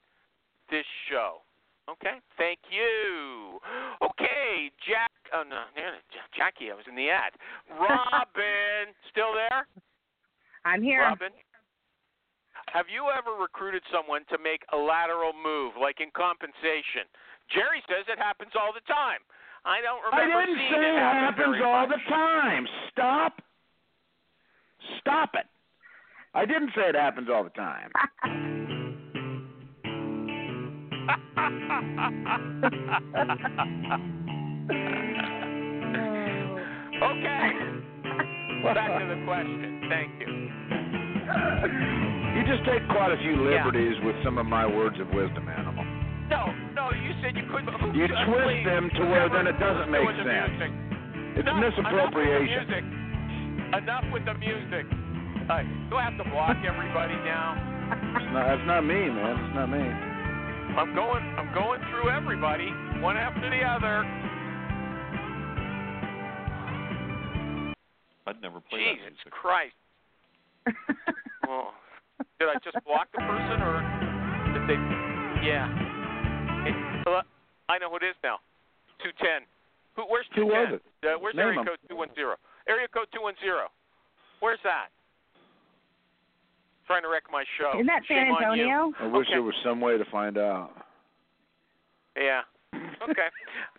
[0.71, 1.43] this show.
[1.91, 3.59] Okay, thank you.
[3.99, 5.11] Okay, Jack.
[5.35, 5.99] Oh no, no, no,
[6.39, 6.71] Jackie.
[6.71, 7.35] I was in the ad.
[7.67, 9.67] Robin, still there?
[10.65, 11.03] I'm here.
[11.03, 11.35] Robin.
[12.71, 17.11] Have you ever recruited someone to make a lateral move, like in compensation?
[17.51, 19.19] Jerry says it happens all the time.
[19.67, 20.23] I don't remember.
[20.23, 21.99] I remember didn't seeing say it it happen happens very all much.
[21.99, 22.65] the time.
[22.95, 23.33] Stop.
[25.01, 25.47] Stop it.
[26.35, 27.91] I didn't say it happens all the time.
[37.01, 37.49] Okay.
[38.65, 39.81] Back to the question.
[39.89, 40.29] Thank you.
[42.37, 43.65] You just take quite a few Yeah.
[43.65, 45.85] liberties with some of my words of wisdom, animal.
[46.29, 47.95] No, no, you said you couldn't.
[47.95, 50.53] You twist please, them to where then it doesn't make sense.
[50.53, 50.73] music.
[51.41, 53.00] It's No, misappropriation.
[53.77, 54.87] Enough with the music.
[54.87, 55.11] Enough with the music.
[55.51, 57.59] All right, do I have to block everybody now?
[57.91, 59.35] It's not, that's not me, man.
[59.35, 59.83] It's not me.
[59.83, 61.25] I'm going.
[61.35, 62.71] I'm going through everybody,
[63.03, 64.07] one after the other.
[68.27, 69.33] I'd never play that Jesus music.
[69.33, 69.75] Christ.
[71.49, 71.75] Well,
[72.39, 73.83] did I just block the person, or
[74.55, 74.79] did they?
[75.43, 75.67] Yeah.
[76.63, 76.77] It,
[77.09, 77.23] uh,
[77.69, 78.39] I know who it is now.
[79.03, 79.43] Two ten.
[79.97, 80.03] Who?
[80.07, 82.37] Where's two Who Uh, where's Name area code two one zero?
[82.71, 83.67] Area code two one zero.
[84.39, 84.95] Where's that?
[86.87, 87.75] Trying to wreck my show.
[87.75, 88.67] Isn't that San Shame on you.
[88.71, 88.95] Antonio?
[89.03, 89.35] I wish Okay.
[89.35, 90.71] there was some way to find out.
[92.17, 92.43] Yeah.
[93.03, 93.29] Okay.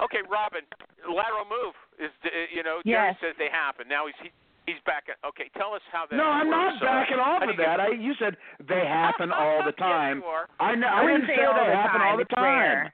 [0.04, 0.62] okay, Robin.
[1.08, 3.18] Lateral move is uh, you know Jerry Yes.
[3.22, 3.88] says they happen.
[3.88, 4.30] Now he's he,
[4.68, 5.08] he's back.
[5.08, 6.16] At, okay, tell us how that.
[6.16, 6.80] No, I'm works.
[6.80, 7.80] not backing uh, off of you that.
[7.80, 8.36] I you said
[8.68, 10.18] they happen all the time.
[10.20, 10.46] Yes, you are.
[10.60, 10.88] I know.
[10.88, 12.08] I I didn't say say all they the happen time.
[12.12, 12.44] all the it's time.
[12.44, 12.94] rare.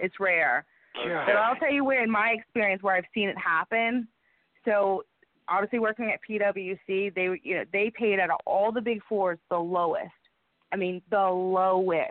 [0.00, 0.64] It's rare.
[0.94, 4.06] But I'll tell you where, in my experience, where I've seen it happen.
[4.66, 5.04] So,
[5.48, 9.38] obviously, working at PwC, they you know they paid out of all the big fours
[9.50, 10.10] the lowest.
[10.72, 12.10] I mean, the lowest.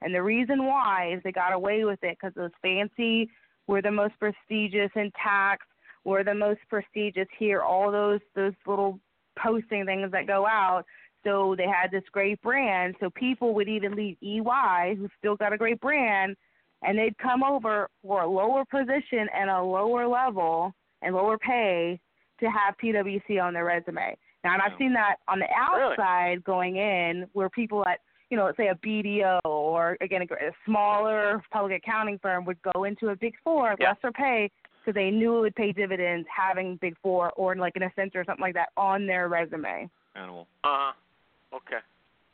[0.00, 3.28] And the reason why is they got away with it because those fancy
[3.66, 5.66] were the most prestigious in tax,
[6.04, 7.60] were the most prestigious here.
[7.60, 9.00] All those those little
[9.38, 10.84] posting things that go out.
[11.24, 12.94] So they had this great brand.
[13.00, 16.36] So people would even leave EY, who still got a great brand,
[16.82, 22.00] and they'd come over for a lower position and a lower level and lower pay
[22.40, 24.16] to have PwC on their resume.
[24.44, 25.92] Now, and I've seen that on the Really?
[25.92, 30.34] outside going in, where people at you know, let's say a BDO or again a,
[30.34, 33.88] a smaller public accounting firm would go into a Big Four, Yeah.
[33.94, 37.82] lesser pay, because they knew it would pay dividends having Big Four or like an
[37.82, 39.88] Accenture or something like that on their resume.
[40.14, 40.46] Animal.
[40.62, 40.92] Uh huh.
[41.54, 41.78] Okay.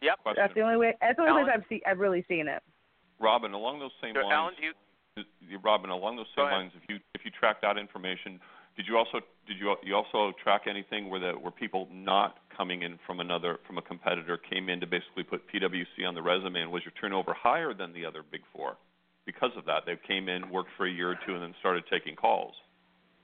[0.03, 0.19] Yep.
[0.23, 0.43] Question.
[0.43, 0.95] That's the only way.
[1.01, 1.45] That's the only Alan?
[1.45, 1.81] place I've seen.
[1.87, 2.61] I've really seen it.
[3.21, 5.25] Robin, along those same So, lines, Alan, do you?
[5.49, 8.41] you- Robin, along those same lines, if you if you track that information,
[8.77, 13.21] did you also did you you also track anything where people not coming in from
[13.21, 16.83] another from a competitor came in to basically put PwC on the resume, and was
[16.85, 18.77] your turnover higher than the other big four?
[19.27, 21.85] Because of that, they came in, worked for a year or two, and then started
[21.91, 22.55] taking calls.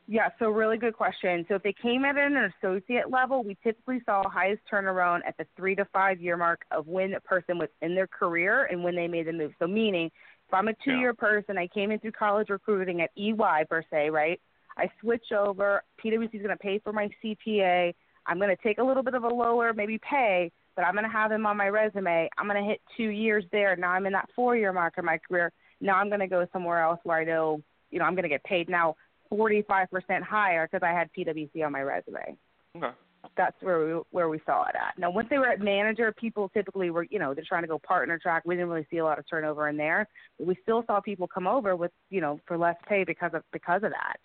[0.06, 1.44] Yeah, so really good question.
[1.48, 5.46] So if they came at an associate level, we typically saw highest turnaround at the
[5.56, 8.96] three to five year mark of when a person was in their career and when
[8.96, 9.52] they made the move.
[9.58, 13.10] So meaning, if I'm a two year person, I came in through college recruiting at
[13.16, 14.40] EY per se, right?
[14.81, 15.83] I switch over.
[16.03, 17.95] PwC is going to pay for my CPA.
[18.27, 21.05] I'm going to take a little bit of a lower maybe pay, but I'm going
[21.05, 22.31] to have them on my resume.
[22.38, 23.77] I'm going to hit two years there.
[23.77, 25.53] Now I'm in that four year mark of my career.
[25.81, 28.29] Now I'm going to go somewhere else where I know, you know, I'm going to
[28.29, 28.97] get paid now
[29.33, 29.87] 45%
[30.23, 32.37] higher because I had PwC on my resume.
[32.77, 32.90] Okay.
[33.37, 34.99] That's where we where we saw it at.
[34.99, 37.79] Now, once they were at manager, people typically were, you know, they're trying to go
[37.79, 38.45] partner track.
[38.47, 41.29] We didn't really see a lot of turnover in there, but we still saw people
[41.29, 44.16] come over with, you know, for less pay because of because of that.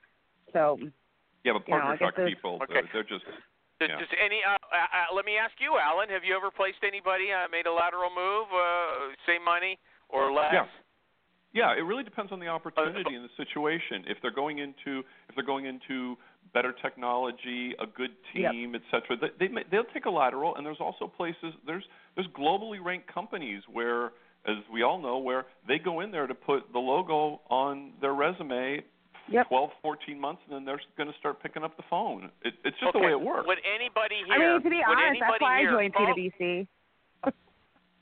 [0.55, 0.79] So,
[1.43, 2.73] Yeah, but You know, I partner guess track there's- people, Okay.
[2.73, 3.25] they're, they're just
[3.77, 3.99] Does, Yeah.
[3.99, 4.41] does any?
[4.41, 4.77] Uh, uh,
[5.11, 6.07] uh, let me ask you, Alan.
[6.07, 10.53] Have you ever placed anybody uh, made a lateral move, uh, same money or less?
[10.53, 10.65] Yeah.
[11.51, 14.05] Yeah, it really depends on the opportunity and the situation.
[14.07, 16.17] If they're going into if they're going into
[16.53, 18.51] better technology, a good Yep.
[18.53, 20.55] team, et cetera, they, they may, they'll take a lateral.
[20.55, 21.83] And there's also places there's
[22.15, 24.13] there's globally ranked companies where,
[24.45, 28.13] as we all know, where they go in there to put the logo on their
[28.13, 28.83] resume.
[29.27, 29.49] Yep.
[29.49, 32.29] 12, 14 months, and then they're going to start picking up the phone.
[32.43, 32.99] It, it's just okay.
[32.99, 33.47] the way it works.
[33.47, 34.35] Would anybody here?
[34.35, 36.67] I mean, to be honest, that's why I joined call- PwC.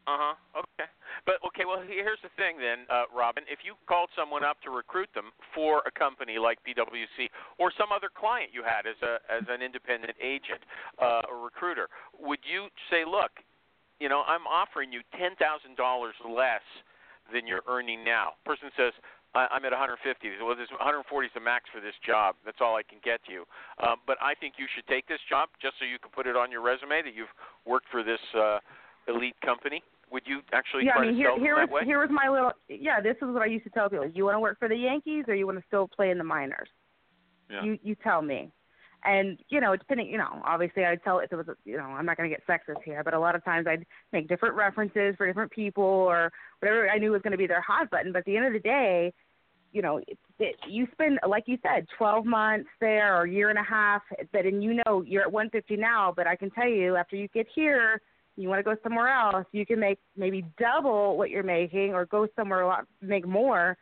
[0.03, 0.59] Uh huh.
[0.59, 0.89] Okay.
[1.23, 1.63] But okay.
[1.63, 3.47] Well, here's the thing then, uh, Robin.
[3.47, 7.95] If you called someone up to recruit them for a company like PwC or some
[7.95, 10.59] other client you had as a as an independent agent,
[10.99, 11.87] uh, a recruiter,
[12.19, 13.31] would you say, look,
[14.03, 16.67] you know, I'm offering you ten thousand dollars less
[17.31, 18.35] than you're earning now?
[18.43, 18.91] Person says.
[19.35, 20.29] I- I'm at 150.
[20.41, 22.35] Well, this 140 is the max for this job.
[22.45, 23.45] That's all I can get you.
[23.79, 26.35] Um, but I think you should take this job just so you can put it
[26.35, 27.33] on your resume that you've
[27.65, 28.59] worked for this uh,
[29.07, 29.83] elite company.
[30.11, 31.85] Would you actually yeah, try I mean, to here sell them here that was way?
[31.85, 32.51] here was my little.
[32.69, 34.07] Yeah, this is what I used to tell people.
[34.07, 36.23] You want to work for the Yankees or you want to still play in the
[36.23, 36.69] minors?
[37.49, 37.63] yeah.
[37.63, 38.51] You you tell me.
[39.05, 42.05] And you know, depending, you know, obviously I'd tell if it was, you know, I'm
[42.05, 45.15] not going to get sexist here, but a lot of times I'd make different references
[45.17, 48.13] for different people or whatever I knew was going to be their hot button.
[48.13, 49.13] But at the end of the day,
[49.73, 53.49] you know, it, it, you spend like you said, 12 months there or a year
[53.49, 56.13] and a half, but and you know you're at 150 now.
[56.15, 57.99] But I can tell you, after you get here,
[58.37, 62.05] you want to go somewhere else, you can make maybe double what you're making or
[62.05, 63.77] go somewhere a lot make more.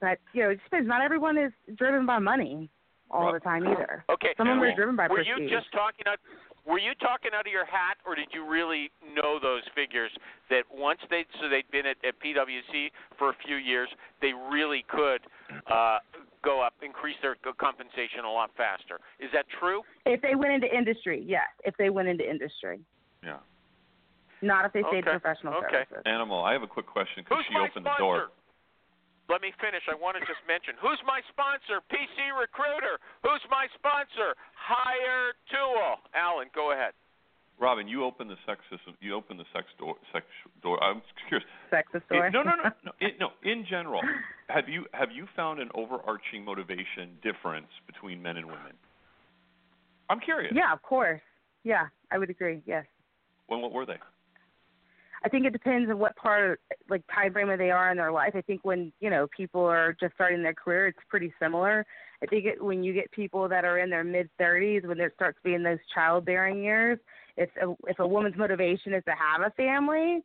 [0.00, 0.88] But you know, it just depends.
[0.88, 2.70] Not everyone is driven by money
[3.12, 4.04] all the time either.
[4.10, 4.34] Okay.
[4.36, 5.38] Some of them were, are driven by were prestige.
[5.38, 6.18] you just talking out?
[6.64, 10.10] Were you talking out of your hat, or did you really know those figures
[10.48, 13.88] that once they so they'd been at, at PwC for a few years,
[14.20, 15.20] they really could
[15.66, 15.98] uh,
[16.44, 19.00] go up, increase their compensation a lot faster?
[19.18, 19.82] Is that true?
[20.06, 21.48] If they went into industry, yes.
[21.64, 22.78] If they went into industry,
[23.24, 23.38] Yeah.
[24.40, 25.18] not if they stayed Okay.
[25.18, 25.82] professional Okay.
[25.90, 26.02] services.
[26.06, 28.30] Animal, I have a quick question because Who's she my opened the sponsor?
[28.30, 28.30] door.
[29.30, 29.82] Let me finish.
[29.88, 31.80] I want to just mention who's my sponsor?
[31.88, 32.98] PC Recruiter.
[33.22, 34.34] Who's my sponsor?
[34.54, 36.02] Hire Tool.
[36.14, 36.92] Alan, go ahead.
[37.60, 38.94] Robin, you opened the sex system.
[39.00, 39.94] You opened the sex door.
[40.12, 40.26] Sex
[40.62, 40.82] door.
[40.82, 41.46] I'm curious.
[41.70, 42.28] Sexist story.
[42.28, 42.92] It- no, no, no, no.
[43.00, 43.28] It, no.
[43.44, 44.00] In general,
[44.48, 48.74] have you have you found an overarching motivation difference between men and women?
[50.10, 50.52] I'm curious.
[50.54, 51.20] yeah, of course.
[51.64, 52.60] Yeah, I would agree.
[52.66, 52.84] Yes.
[53.46, 53.96] When what were they?
[55.24, 56.58] I think it depends on what part of
[56.88, 58.32] like time frame they are in their life.
[58.34, 61.86] I think when you know people are just starting their career, it's pretty similar.
[62.22, 65.12] I think it, when you get people that are in their mid 30s, when there
[65.14, 66.98] starts being those childbearing years,
[67.36, 70.22] if a, if a woman's motivation is to have a family,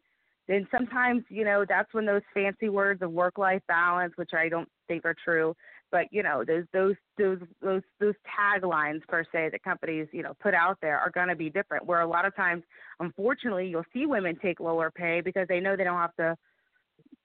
[0.47, 4.49] then sometimes you know that's when those fancy words of work life balance, which I
[4.49, 5.55] don't think are true,
[5.91, 10.33] but you know those those those those those taglines per se that companies you know
[10.41, 11.85] put out there are going to be different.
[11.85, 12.63] Where a lot of times,
[12.99, 16.37] unfortunately, you'll see women take lower pay because they know they don't have to.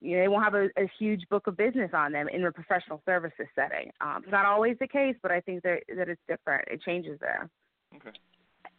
[0.01, 2.51] You know, they won't have a, a huge book of business on them in a
[2.51, 3.89] professional services setting.
[4.01, 6.67] Um, it's not always the case, but I think that that it's different.
[6.69, 7.49] It changes there.
[7.95, 8.11] Okay.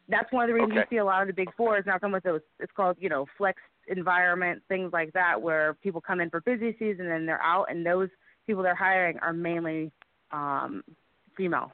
[0.08, 0.86] That's one of the reasons Okay.
[0.90, 2.42] you see a lot of the big fours now come with those.
[2.60, 6.76] It's called you know flex environment things like that, where people come in for busy
[6.78, 8.08] season and they're out, and those
[8.46, 9.90] people they're hiring are mainly
[10.32, 10.82] um,
[11.36, 11.72] female.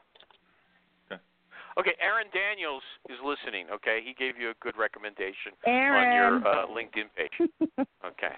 [1.78, 3.66] Okay, Aaron Daniels is listening.
[3.72, 6.02] Okay, he gave you a good recommendation Aaron.
[6.02, 7.48] on your uh, LinkedIn page.
[8.04, 8.34] Okay.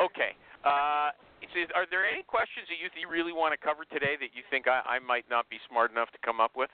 [0.00, 0.32] Okay.
[0.64, 1.10] Uh,
[1.56, 4.44] says, are there any questions that you th- really want to cover today that you
[4.52, 6.70] think I, I might not be smart enough to come up with?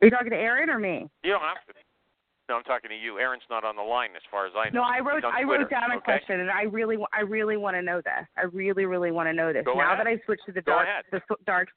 [0.00, 1.08] Are you talking to Aaron or me?
[1.24, 1.72] You don't have to.
[2.48, 3.18] No, I'm talking to you.
[3.18, 4.80] Aaron's not on the line, as far as I know.
[4.80, 6.04] No, I wrote I wrote down a okay?
[6.04, 8.26] question, and I really I really want to know this.
[8.36, 9.64] I really really want to know this.
[9.64, 10.06] Go now ahead.
[10.06, 11.68] that I switched to the dark the dark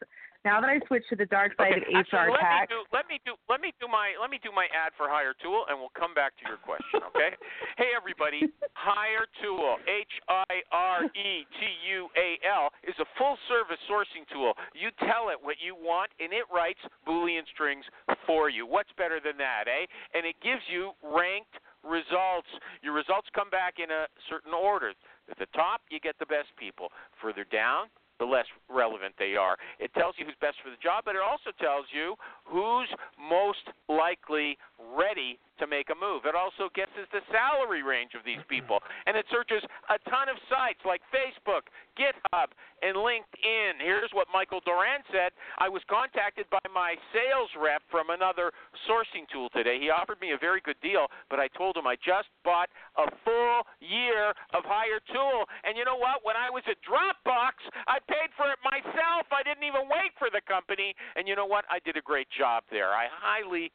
[0.45, 2.69] now that I switched to the dark side Okay, of actually, HR let tech.
[2.69, 5.12] me do let me do let me do my let me do my ad for
[5.12, 7.04] Hiretual, and we'll come back to your question.
[7.12, 7.36] Okay?
[7.78, 11.60] hey everybody, Hire Tool, H I R E T
[11.99, 14.56] U A L, is a full service sourcing tool.
[14.71, 17.84] You tell it what you want, and it writes Boolean strings
[18.23, 18.63] for you.
[18.65, 19.86] What's better than that, eh?
[20.15, 22.49] And it gives you ranked results.
[22.82, 24.95] Your results come back in a certain order.
[25.30, 26.89] At the top, you get the best people.
[27.21, 27.88] Further down,
[28.19, 29.58] the less relevant they are.
[29.79, 32.15] It tells you who's best for the job, but it also tells you
[32.50, 34.58] who's most likely
[34.98, 36.24] ready to make a move.
[36.24, 39.12] It also guesses the salary range of these people, mm-hmm.
[39.12, 41.68] and it searches a ton of sites like Facebook,
[42.00, 43.84] GitHub, and LinkedIn.
[43.84, 45.36] Here's what Michael Duran said.
[45.60, 48.56] I was contacted by my sales rep from another
[48.88, 49.78] sourcing tool today.
[49.84, 53.12] He offered me a very good deal, but I told him I just bought a
[53.28, 55.44] full year of Hiretual.
[55.68, 56.24] And you know what?
[56.24, 57.60] When I was at Dropbox,
[57.92, 59.28] I paid for it myself.
[59.36, 60.96] I didn't even wait for the company.
[61.20, 61.68] And you know what?
[61.68, 62.95] I did a great job there.
[62.95, 63.71] I highly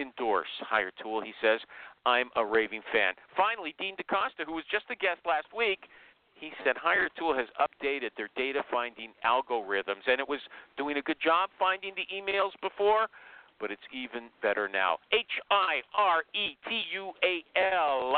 [0.00, 1.60] endorse Hire Tool, he says.
[2.06, 3.14] I'm a raving fan.
[3.36, 5.86] Finally, Dean DaCosta, who was just a guest last week,
[6.34, 10.40] he said Hire Tool has updated their data finding algorithms, and it was
[10.76, 13.06] doing a good job finding the emails before,
[13.60, 14.98] but it's even better now.
[15.12, 17.42] H I R E T U A
[17.74, 18.14] L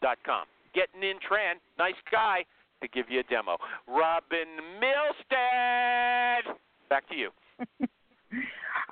[0.00, 0.46] dot com.
[0.74, 2.44] Getting in Tran, nice guy,
[2.82, 3.56] to give you a demo.
[3.88, 6.54] Robin Milstead,
[6.88, 7.30] back to you.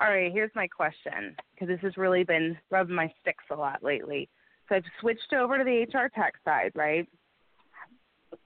[0.00, 3.82] All right, here's my question because this has really been rubbing my sticks a lot
[3.82, 4.28] lately.
[4.68, 7.06] So I've switched over to the HR tech side, right?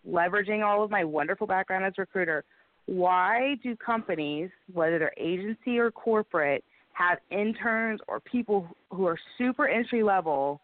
[0.06, 2.44] Leveraging all of my wonderful background as a recruiter.
[2.86, 9.68] Why do companies, whether they're agency or corporate, have interns or people who are super
[9.68, 10.60] entry level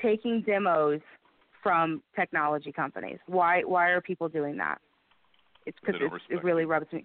[0.00, 1.00] taking demos
[1.62, 3.18] from technology companies?
[3.26, 4.80] Why why are people doing that?
[5.66, 7.04] It's Is it because it really rubs me.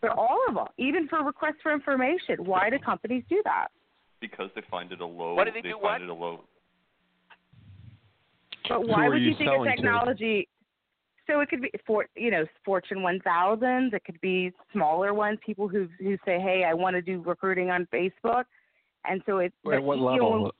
[0.00, 3.68] But all of them, even for requests for information, why do companies do that?
[4.20, 5.34] Because they find it a low.
[5.34, 6.02] What do they do, find what?
[6.02, 6.44] it a low.
[8.68, 9.76] But why would you you think a selling to?
[9.76, 10.48] technology?
[11.26, 13.92] So it could be for you know Fortune 1000s.
[13.92, 15.38] It could be smaller ones.
[15.44, 18.44] People who who say, "Hey, I want to do recruiting on Facebook,"
[19.04, 20.54] and so it's At what you know, level?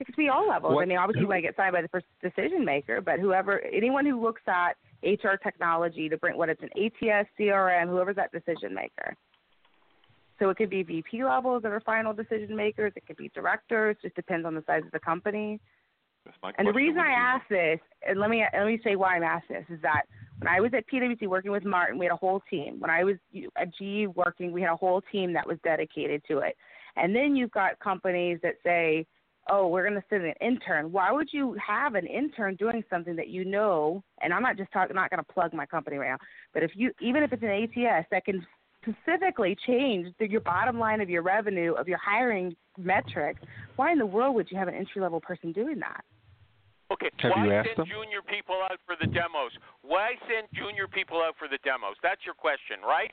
[0.00, 0.74] it could be all levels.
[0.74, 3.20] What- I mean, obviously, you who- might get signed by the first decision maker, but
[3.20, 8.16] whoever, anyone who looks at HR technology to bring what it's an ATS, CRM, whoever's
[8.16, 9.14] that decision maker.
[10.38, 12.92] So it could be VP levels that are final decision makers.
[12.96, 13.96] It could be directors.
[14.02, 15.60] Just depends on the size of the company.
[16.58, 19.56] And the reason I ask this, and let me let me say why I'm asking
[19.56, 20.02] this, is that
[20.38, 22.80] when I was at PwC working with Martin, we had a whole team.
[22.80, 23.16] When I was
[23.56, 26.56] at GE working, we had a whole team that was dedicated to it.
[26.96, 29.06] And then you've got companies that say,
[29.48, 33.16] "Oh, we're going to send an intern." Why would you have an intern doing something
[33.16, 34.02] that you know?
[34.22, 36.18] And I'm not just talking, not going to plug my company right now,
[36.52, 38.46] but if you, even if it's an ATS that can
[38.82, 43.40] specifically change the, your bottom line of your revenue of your hiring metrics,
[43.76, 46.04] why in the world would you have an entry level person doing that?
[46.92, 47.86] Okay, Have why you asked send them?
[47.90, 49.50] junior people out for the demos?
[49.82, 51.96] Why send junior people out for the demos?
[52.02, 53.10] That's your question, right?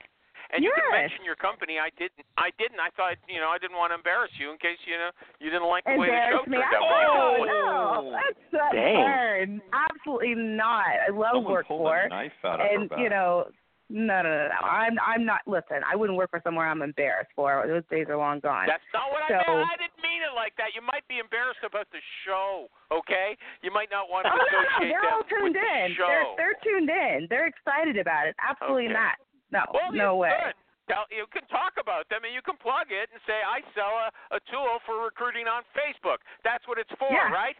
[0.52, 1.08] And you can Yes.
[1.10, 1.78] mention your company.
[1.78, 2.26] I didn't.
[2.36, 2.80] I didn't.
[2.80, 5.50] I thought you know I didn't want to embarrass you in case you know you
[5.50, 6.56] didn't like the way the show embarrass me.
[6.58, 7.14] turned I, out.
[7.14, 7.44] oh, Oh.
[7.44, 8.94] no, that's not Dang.
[9.04, 9.62] turn.
[9.72, 10.84] Absolutely not.
[10.86, 13.46] I love Someone work pulled for, a knife out of and her you know,
[13.90, 14.60] no, no, no, no.
[14.66, 15.40] I'm, I'm not.
[15.46, 17.64] Listen, I wouldn't work for somewhere I'm embarrassed for.
[17.68, 18.64] Those days are long gone.
[18.66, 19.68] That's not what So- I meant.
[19.70, 20.72] I didn't mean it like that.
[20.74, 23.36] You might be embarrassed about the show, okay?
[23.62, 25.94] You might not want to Oh no, no, they're all tuned in.
[25.94, 26.04] the.
[26.04, 27.26] They're they're tuned in.
[27.28, 28.34] They're excited about it.
[28.40, 28.94] Absolutely Okay.
[28.94, 29.14] not.
[29.54, 30.34] No, well, no you way.
[30.42, 30.58] Could.
[30.84, 33.94] Tell, you can talk about them and you can plug it and say, I sell
[34.04, 36.20] a, a tool for recruiting on Facebook.
[36.44, 37.32] That's what it's for, Yeah.
[37.32, 37.56] right?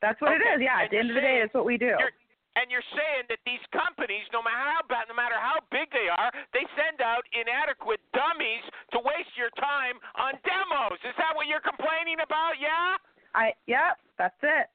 [0.00, 0.40] That's what Okay.
[0.40, 0.58] it is.
[0.64, 0.80] Yeah.
[0.80, 1.92] And At the end of the day, saying- that's what we do.
[2.00, 2.16] You're,
[2.56, 6.08] and you're saying that these companies, no matter how bad, no matter how big they
[6.08, 8.64] are, they send out inadequate dummies
[8.96, 10.96] to waste your time on demos.
[11.04, 12.56] Is that what you're complaining about?
[12.62, 12.96] Yeah.
[13.34, 13.52] I.
[13.66, 13.98] Yep.
[14.16, 14.70] That's it.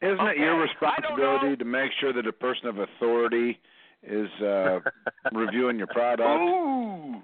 [0.00, 3.58] Isn't it your responsibility to make sure that a person of authority
[4.02, 4.80] is uh,
[5.32, 6.28] reviewing your product?
[6.28, 7.22] Ooh.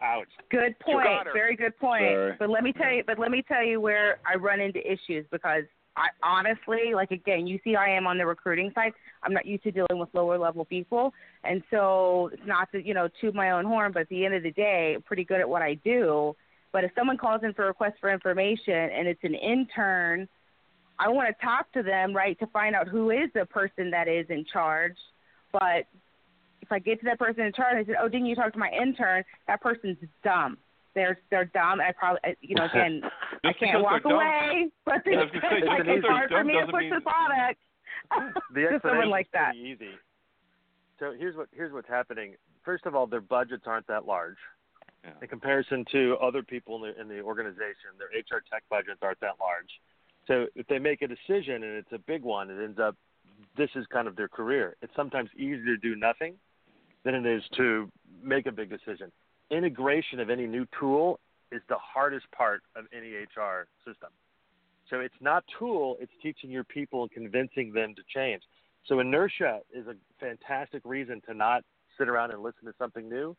[0.00, 0.28] Ouch.
[0.50, 1.08] Good point.
[1.32, 2.04] Very good point.
[2.04, 2.36] Sorry.
[2.38, 3.02] But let me tell you.
[3.06, 5.64] But let me tell you where I run into issues because
[5.96, 8.92] I honestly, like again, you see, I am on the recruiting side.
[9.24, 11.12] I'm not used to dealing with lower level people,
[11.42, 14.34] and so it's not to you know toot my own horn, but at the end
[14.34, 16.36] of the day, I'm pretty good at what I do.
[16.72, 20.28] But if someone calls in for a request for information and it's an intern,
[20.98, 24.06] I want to talk to them, right, to find out who is the person that
[24.06, 24.96] is in charge.
[25.50, 25.86] But
[26.68, 28.58] if I get to that person in charge, I said, "Oh, didn't you talk to
[28.58, 30.58] my intern?" That person's dumb.
[30.94, 31.80] They're they're dumb.
[31.80, 33.02] I probably, you know, again,
[33.44, 36.44] I can't walk they're dumb- away, but Yeah, I was say, like, it's hard for
[36.44, 37.60] me to doesn't push mean- the product.
[38.54, 39.52] The to someone like that.
[39.54, 39.90] pretty easy.
[40.98, 42.34] So here's what here's what's happening.
[42.64, 44.36] First of all, their budgets aren't that large
[45.04, 45.10] Yeah.
[45.22, 47.96] in comparison to other people in the in the organization.
[47.98, 49.70] Their HR tech budgets aren't that large.
[50.26, 52.96] So if they make a decision and it's a big one, it ends up
[53.56, 54.76] this is kind of their career.
[54.82, 56.34] It's sometimes easier to do nothing
[57.04, 57.90] than it is to
[58.22, 59.10] make a big decision.
[59.50, 61.20] Integration of any new tool
[61.50, 64.10] is the hardest part of any HR system.
[64.90, 68.42] So it's not tool, it's teaching your people and convincing them to change.
[68.86, 71.62] So inertia is a fantastic reason to not
[71.98, 73.36] sit around and listen to something new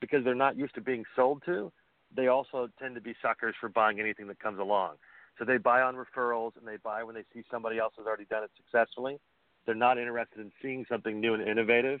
[0.00, 1.72] because they're not used to being sold to.
[2.14, 4.94] They also tend to be suckers for buying anything that comes along.
[5.38, 8.24] So they buy on referrals and they buy when they see somebody else has already
[8.24, 9.18] done it successfully.
[9.66, 12.00] They're not interested in seeing something new and innovative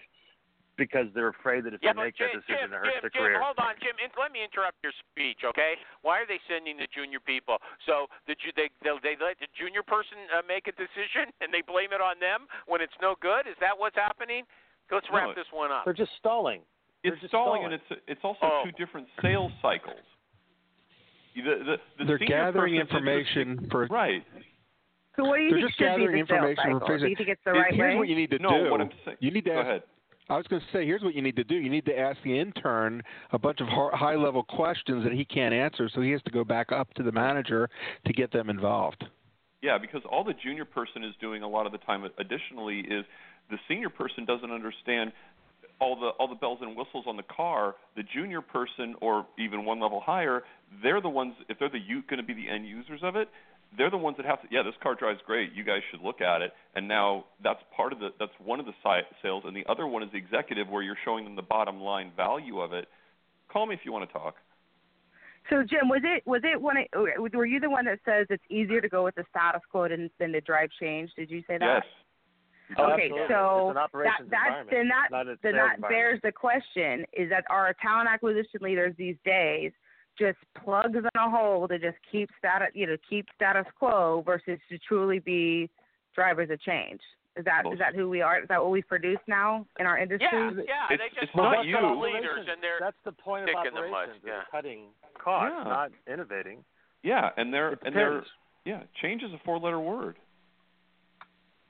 [0.78, 3.02] because they're afraid that if Yeah, they make Jim, that decision, Jim, it hurts Jim,
[3.02, 3.42] their Jim, career.
[3.42, 3.98] hold on, Jim.
[3.98, 5.74] In, let me interrupt your speech, okay?
[6.06, 7.58] Why are they sending the junior people?
[7.84, 11.60] So the they they they let the junior person uh, make a decision and they
[11.66, 13.44] blame it on them when it's no good.
[13.50, 14.46] Is that what's happening?
[14.88, 15.84] Let's wrap No, this one up.
[15.84, 16.62] They're just stalling.
[17.04, 17.76] They're It's just stalling, stalling.
[17.76, 18.62] and it's it's also Oh.
[18.64, 20.00] two different sales cycles.
[21.36, 23.86] The, the, the They're gathering person's interested- information for.
[23.90, 24.24] Right.
[25.14, 26.98] So what do you They're think just should be gathering the sales information cycle?
[26.98, 27.98] Do you think it's the Here- right here's way?
[27.98, 28.70] what you need to no, do.
[28.70, 29.16] what I'm saying.
[29.20, 29.82] You need to Go ask, ahead.
[30.30, 31.54] I was going to say, here's what you need to do.
[31.54, 33.02] You need to ask the intern
[33.32, 36.44] a bunch of high level questions that he can't answer, so he has to go
[36.44, 37.70] back up to the manager
[38.06, 39.04] to get them involved.
[39.62, 43.04] Yeah, because all the junior person is doing a lot of the time, additionally, is
[43.50, 45.12] the senior person doesn't understand
[45.80, 47.76] all the all the bells and whistles on the car.
[47.96, 50.42] The junior person, or even one level higher,
[50.82, 51.34] they're the ones.
[51.48, 53.28] If they're the going to be the end users of it,
[53.76, 54.48] they're the ones that have to.
[54.50, 55.52] Yeah, this car drives great.
[55.52, 56.52] You guys should look at it.
[56.74, 58.08] And now that's part of the.
[58.18, 58.72] That's one of the
[59.22, 62.12] sales, and the other one is the executive, where you're showing them the bottom line
[62.16, 62.86] value of it.
[63.52, 64.36] Call me if you want to talk.
[65.50, 66.76] So Jim, was it was it one?
[66.76, 69.88] of- Were you the one that says it's easier to go with the status quo
[69.88, 71.10] than than to drive change?
[71.16, 71.82] Did you say that?
[71.84, 71.84] Yes.
[72.76, 73.28] Oh, Okay, absolutely.
[73.28, 75.88] so it's an operations that, that then that then that environment.
[75.88, 79.72] bears the question: is that our talent acquisition leaders these days
[80.18, 84.58] just plugs in a hole to just keep status, you know, keep status quo versus
[84.68, 85.68] to truly be
[86.14, 87.00] drivers of change?
[87.36, 88.40] Is that is that who we are?
[88.42, 90.26] Is that what we produce now in our industry?
[90.32, 90.92] Yeah, yeah.
[90.94, 91.74] It's- they just it's not you.
[91.74, 94.16] That's leaders, and they're That's the point of dick the mud, operations.
[94.16, 94.42] is yeah.
[94.50, 94.80] cutting
[95.22, 95.64] costs, Yeah.
[95.64, 96.64] not innovating.
[97.04, 98.24] Yeah, and they're and they're
[98.64, 100.16] yeah, change is a four-letter word.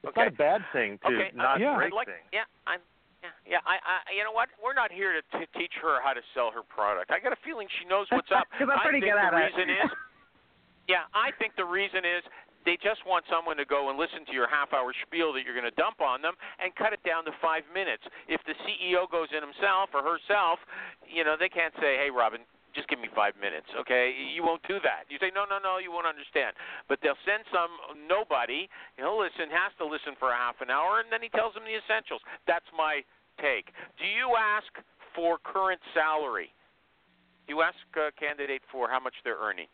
[0.03, 0.21] It's Okay.
[0.23, 1.31] not a bad thing to okay.
[1.35, 1.75] not Yeah.
[1.77, 2.29] break I'd like, things.
[2.33, 2.81] Yeah, I'm.
[3.23, 3.63] Yeah, yeah.
[3.67, 4.49] I, I, you know what?
[4.63, 7.11] We're not here to t- teach her how to sell her product.
[7.11, 8.47] I got a feeling she knows what's up.
[8.59, 9.91] 'Cause I'm I pretty think good the at reason is,
[10.87, 12.23] yeah, I think the reason is
[12.65, 15.67] they just want someone to go and listen to your half-hour spiel that you're going
[15.69, 18.03] to dump on them and cut it down to five minutes.
[18.29, 20.59] If the CEO goes in himself or herself,
[21.07, 22.43] you know, they can't say, "Hey, Robin,
[22.79, 24.15] just give me five minutes, okay?
[24.15, 25.11] You won't do that.
[25.11, 26.55] You say, no, no, no, you won't understand.
[26.87, 27.75] But they'll send some
[28.07, 28.71] nobody.
[28.95, 31.67] He'll listen, has to listen for a half an hour, and then he tells them
[31.67, 32.23] the essentials.
[32.47, 33.03] That's my
[33.43, 33.75] take.
[33.99, 34.71] Do you ask
[35.19, 36.55] for current salary?
[37.51, 39.67] Do you ask a candidate for how much they're earning?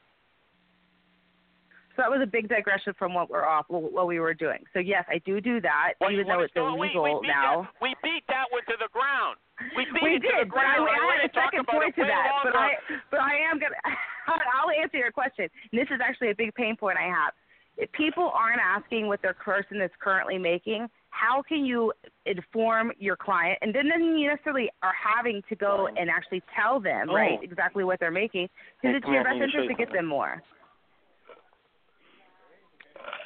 [1.94, 4.64] So that was a big digression from what we're off, what we were doing.
[4.72, 7.62] So yes, I do do that, Well, even though it's we- illegal we now.
[7.70, 9.38] That, we beat that one to the ground.
[9.76, 10.82] We we it to the did, but I.
[10.82, 12.26] I had a second point to that.
[12.42, 12.56] But.
[12.56, 12.70] I,
[13.10, 13.78] but I am gonna.
[14.26, 15.48] I'll answer your question.
[15.70, 17.32] And this is actually a big pain point I have.
[17.76, 21.92] If people aren't asking what their person is currently making, how can you
[22.26, 23.58] inform your client?
[23.62, 27.14] And then then you necessarily are having to go and actually tell them Oh.
[27.14, 28.48] right exactly what they're making
[28.80, 30.42] because it's your best let me show interest to get them more.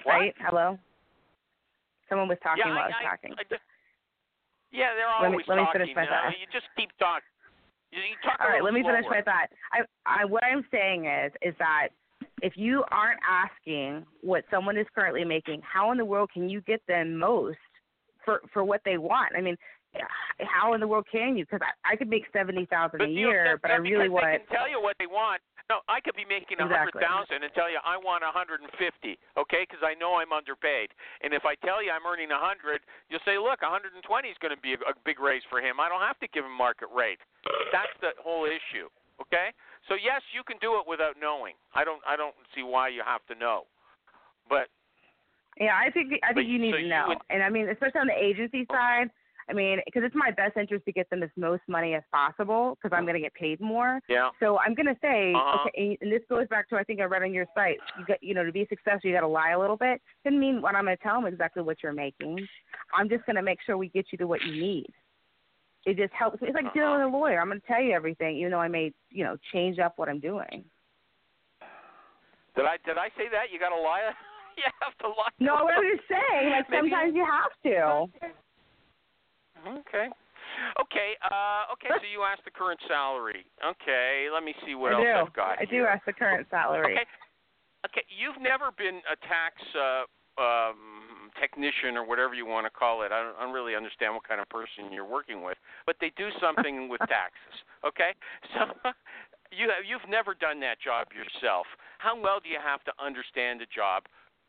[0.05, 0.13] What?
[0.13, 0.35] Right?
[0.41, 0.79] Hello.
[2.09, 3.33] Someone was talking yeah, while I, I, was talking.
[3.39, 3.45] I
[4.73, 5.81] yeah, they're Let me- always let me talking.
[5.81, 6.33] finish my thought.
[6.39, 7.27] you just keep talking.
[7.91, 9.49] You, you talk All right, let me finish my thought.
[9.73, 11.89] I, I, what I'm saying is, is that
[12.43, 16.61] if you aren't asking what someone is currently making, how in the world can you
[16.63, 17.57] get them most
[18.25, 19.33] for for what they want?
[19.37, 19.57] I mean,
[20.47, 21.45] how in the world can you?
[21.45, 24.27] Because I, I could make seventy thousand a year, but I really want.
[24.27, 25.41] They can tell you what they want.
[25.69, 27.05] No, I could be making a hundred Exactly.
[27.05, 29.21] thousand and tell you I want a hundred and fifty.
[29.37, 30.97] Okay, because I know I'm underpaid.
[31.21, 32.81] And if I tell you I'm earning a hundred,
[33.13, 35.45] you'll say, look, a hundred and twenty is going to be a, a big raise
[35.53, 35.77] for him.
[35.77, 37.21] I don't have to give him market rate.
[37.73, 38.89] That's the whole issue.
[39.21, 39.51] Okay,
[39.91, 41.53] so yes, you can do it without knowing.
[41.75, 42.01] I don't.
[42.09, 43.69] I don't see why you have to know.
[44.49, 44.73] But
[45.61, 47.69] Yeah, I think I But think you need so to know, would- and I mean,
[47.69, 48.75] especially on the agency oh.
[48.75, 49.11] side.
[49.51, 52.77] I mean, because it's my best interest to get them as most money as possible
[52.77, 54.01] because I'm going to get paid more.
[54.09, 54.29] yeah.
[54.41, 55.69] So I'm going to say, Uh-huh.
[55.69, 57.79] okay, and this goes back to I think I read on your site.
[57.99, 60.03] You got, you know, to be successful, you got to lie a little bit.
[60.25, 62.47] Doesn't mean what I'm going to tell them exactly what you're making.
[62.95, 64.87] I'm just going to make sure we get you to what you need.
[65.87, 66.39] It just helps.
[66.43, 67.41] It's like dealing with a lawyer.
[67.41, 70.09] I'm going to tell you everything, even though I may, you know, change up what
[70.11, 70.65] I'm doing.
[72.57, 73.53] Did I did I say that?
[73.53, 74.11] You got to lie.
[74.57, 75.31] you have to lie.
[75.39, 78.29] No, what I'm just saying, like Maybe- sometimes you have to.
[79.67, 80.09] Okay.
[80.81, 81.11] Okay.
[81.23, 81.91] Uh, okay.
[81.91, 83.47] So you asked the current salary.
[83.63, 84.29] Okay.
[84.33, 85.15] Let me see what I else do.
[85.27, 85.85] I've got I here.
[85.85, 86.95] do ask the current salary.
[86.95, 87.07] Okay.
[87.87, 88.05] Okay.
[88.11, 90.05] You've never been a tax uh,
[90.41, 93.13] um, technician or whatever you want to call it.
[93.13, 96.13] I don't, I don't really understand what kind of person you're working with, but they
[96.17, 97.57] do something with taxes.
[97.87, 98.15] Okay.
[98.55, 98.67] So
[99.51, 101.67] you have, you've never done that job yourself.
[101.99, 104.05] How well do you have to understand the job?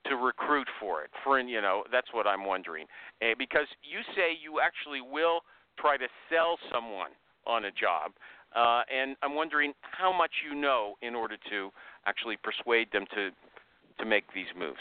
[0.08, 2.86] To recruit for it, for you know, that's what I'm wondering.
[3.22, 5.42] Uh, because you say you actually will
[5.78, 7.12] try to sell someone
[7.46, 8.14] on a job,
[8.56, 11.70] uh, and I'm wondering how much you know in order to
[12.06, 13.30] actually persuade them to
[14.00, 14.80] to make these moves.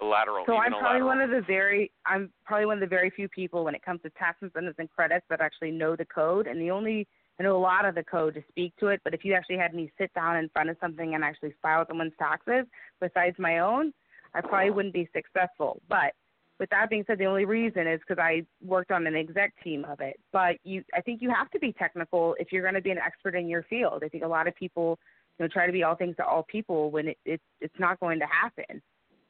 [0.00, 3.10] A lateral, So I'm probably one of the very I'm probably one of the very
[3.10, 6.46] few people when it comes to tax incentives and credits that actually know the code
[6.46, 7.06] and the only
[7.38, 9.58] I know a lot of the code to speak to it, but if you actually
[9.58, 12.66] had me sit down in front of something and actually file someone's taxes
[13.00, 13.92] besides my own,
[14.34, 15.80] I probably wouldn't be successful.
[15.88, 16.14] But
[16.58, 19.84] with that being said, the only reason is because I worked on an exec team
[19.84, 20.18] of it.
[20.32, 22.98] But you, I think you have to be technical if you're going to be an
[22.98, 24.02] expert in your field.
[24.04, 24.98] I think a lot of people,
[25.38, 28.00] you know, try to be all things to all people when it, it it's not
[28.00, 28.80] going to happen.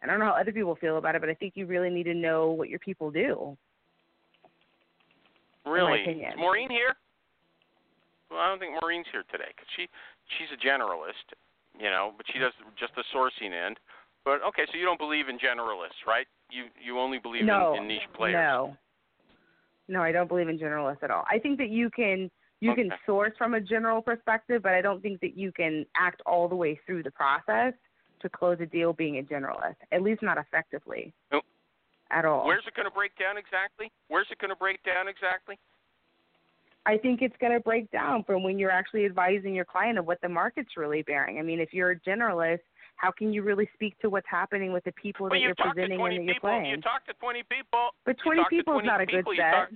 [0.02, 2.04] I don't know how other people feel about it, but I think you really need
[2.04, 3.56] to know what your people do.
[5.64, 6.00] Really?
[6.00, 6.96] Is Maureen here?
[8.30, 9.86] Well, I don't think Maureen's here today because she
[10.36, 11.36] she's a generalist,
[11.78, 13.78] you know, but she does just the sourcing end.
[14.24, 16.26] But okay, so you don't believe in generalists, right?
[16.50, 18.34] You you only believe no, in, in niche players.
[18.34, 18.76] no,
[19.88, 21.24] no, I don't believe in generalists at all.
[21.30, 25.02] I think that you can you can source from a general perspective, but I don't
[25.02, 27.74] think that you can act all the way through the process
[28.20, 29.74] to close a deal being a generalist.
[29.90, 31.12] At least not effectively.
[31.32, 31.42] Nope.
[32.12, 32.46] At all.
[32.46, 33.90] Where's it going to break down exactly?
[34.06, 35.58] Where's it going to break down exactly?
[36.86, 40.06] I think it's going to break down from when you're actually advising your client of
[40.06, 41.38] what the market's really bearing.
[41.38, 42.60] I mean, if you're a generalist,
[42.96, 45.54] how can you really speak to what's happening with the people well, that you you're
[45.54, 46.50] presenting and that you're people.
[46.50, 46.70] playing?
[46.70, 47.90] You talk to 20 people.
[48.04, 49.68] But you 20 talk to people 20 is not a good set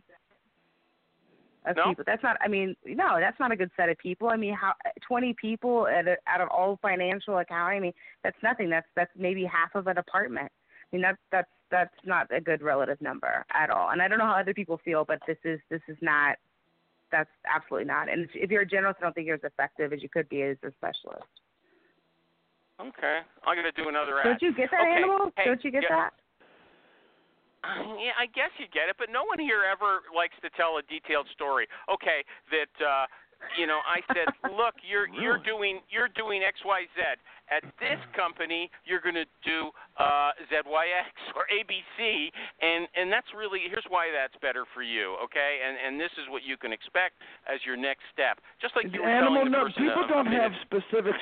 [1.67, 1.89] of No?
[1.89, 2.05] people.
[2.07, 2.37] That's not.
[2.41, 4.29] I mean, no, that's not a good set of people.
[4.29, 4.75] I mean, how
[5.07, 7.79] 20 people at a, out of all financial accounting?
[7.79, 7.93] I mean,
[8.23, 8.71] that's nothing.
[8.71, 10.51] That's that's maybe half of an apartment.
[10.51, 13.91] I mean, that's that's that's not a good relative number at all.
[13.91, 16.37] And I don't know how other people feel, but this is this is not.
[17.12, 18.11] That's absolutely not.
[18.11, 20.43] And if you're a generalist, I don't think you're as effective as you could be
[20.43, 21.27] as a specialist.
[22.81, 24.24] Okay, I'm gonna do another ad.
[24.37, 25.01] Don't you get that okay.
[25.01, 25.33] animal?
[25.37, 26.12] Hey, don't you get yeah, that?
[27.99, 30.85] Yeah, I guess you get it, but no one here ever likes to tell a
[30.87, 31.66] detailed story.
[31.91, 32.22] Okay,
[32.53, 33.07] that uh
[33.59, 37.16] you know, I said, "Look, you're you're doing you're doing XYZ.
[37.49, 42.29] At this company, you're going to do uh ZYX or ABC,
[42.61, 45.61] and and that's really here's why that's better for you, okay?
[45.64, 47.16] And and this is what you can expect
[47.49, 48.39] as your next step.
[48.61, 50.66] Just like you were Animal, telling the no, person people a- a don't have minute-
[50.68, 51.14] specific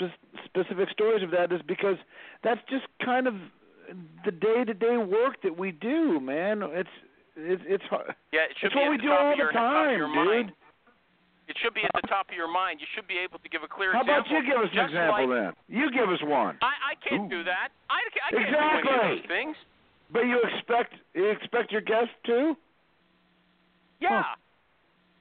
[0.00, 1.96] spe- specific stories of that is because
[2.42, 3.34] that's just kind of
[4.24, 6.62] the day-to-day work that we do, man.
[6.62, 6.88] It's
[7.36, 8.14] it's it's hard.
[8.32, 10.10] Yeah, it should It's be what at we do all your, the time, dude.
[10.10, 10.52] mind.
[11.48, 12.78] It should be at the top of your mind.
[12.78, 14.14] You should be able to give a clear example.
[14.14, 15.52] How about you give us an example like, then?
[15.66, 16.54] You give us one.
[16.62, 17.74] I, I can't do that.
[17.90, 19.56] I, I can't do any of those things.
[20.12, 22.54] But you expect you expect your guests to?
[24.00, 24.22] Yeah.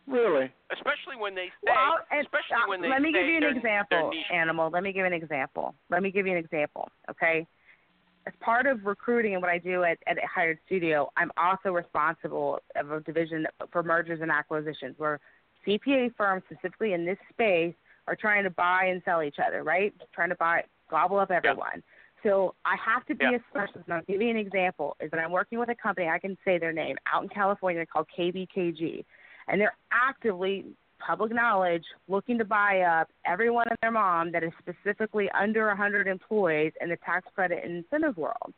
[0.10, 0.52] Really?
[0.72, 3.56] Especially when they say, Well, and, especially uh, when they let me give you an
[3.56, 4.12] example.
[4.32, 4.70] Animal.
[4.72, 5.76] Let me give you an example.
[5.90, 7.46] Let me give you an example, okay?
[8.26, 12.60] As part of recruiting and what I do at, at Hired Studio, I'm also responsible
[12.76, 15.20] of a division for mergers and acquisitions where
[15.66, 17.74] CPA firms, specifically in this space,
[18.08, 19.94] are trying to buy and sell each other, right?
[20.14, 21.84] Trying to buy, gobble up everyone.
[22.24, 23.38] So I have to be Yeah.
[23.38, 23.88] a specialist.
[23.88, 24.98] And I'll give you an example.
[25.00, 27.86] Is that I'm working with a company, I can say their name, out in California
[27.86, 29.06] called KBKG.
[29.50, 30.66] And they're actively,
[31.06, 36.08] public knowledge, looking to buy up everyone and their mom that is specifically under 100
[36.08, 38.54] employees in the tax credit incentive world.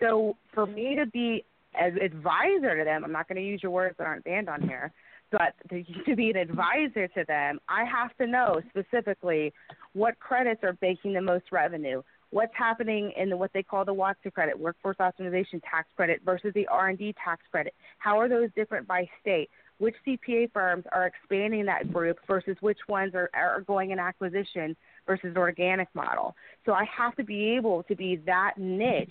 [0.00, 1.44] So for me to be
[1.78, 4.62] as advisor to them, I'm not going to use your words that aren't banned on
[4.62, 4.92] here,
[5.30, 9.52] but to, to be an advisor to them, I have to know specifically
[9.92, 13.94] what credits are making the most revenue, what's happening in the, what they call the
[13.94, 17.74] WOTC credit, workforce optimization tax credit versus the R&D tax credit.
[17.98, 19.50] How are those different by state?
[19.80, 24.76] Which CPA firms are expanding that group versus which ones are, are going in acquisition
[25.06, 26.36] versus organic model?
[26.66, 29.08] So I have to be able to be that niche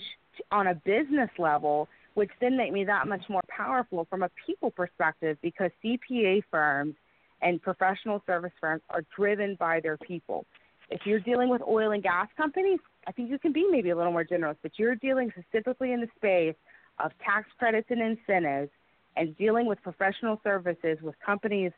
[0.51, 4.69] on a business level which then make me that much more powerful from a people
[4.69, 6.95] perspective because CPA firms
[7.41, 10.45] and professional service firms are driven by their people.
[10.89, 13.95] If you're dealing with oil and gas companies, I think you can be maybe a
[13.95, 16.55] little more generous, but you're dealing specifically in the space
[17.03, 18.71] of tax credits and incentives
[19.15, 21.71] and dealing with professional services with companies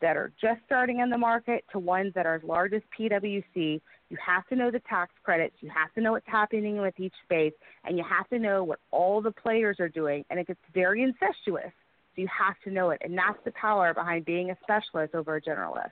[0.00, 3.80] that are just starting in the market to ones that are as large as PwC.
[4.10, 7.14] You have to know the tax credits, you have to know what's happening with each
[7.24, 7.52] space,
[7.84, 10.24] and you have to know what all the players are doing.
[10.30, 11.72] And it gets very incestuous,
[12.14, 13.00] so you have to know it.
[13.04, 15.90] And that's the power behind being a specialist over a generalist.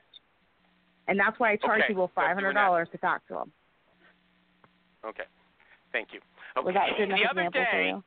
[1.07, 3.25] And that's why I charge Okay, people so I'm five doing hundred dollars to talk
[3.27, 3.51] to them.
[5.05, 5.23] Okay.
[5.91, 6.19] Thank you.
[6.57, 6.65] Okay.
[6.65, 8.03] Was that good enough the other example for you?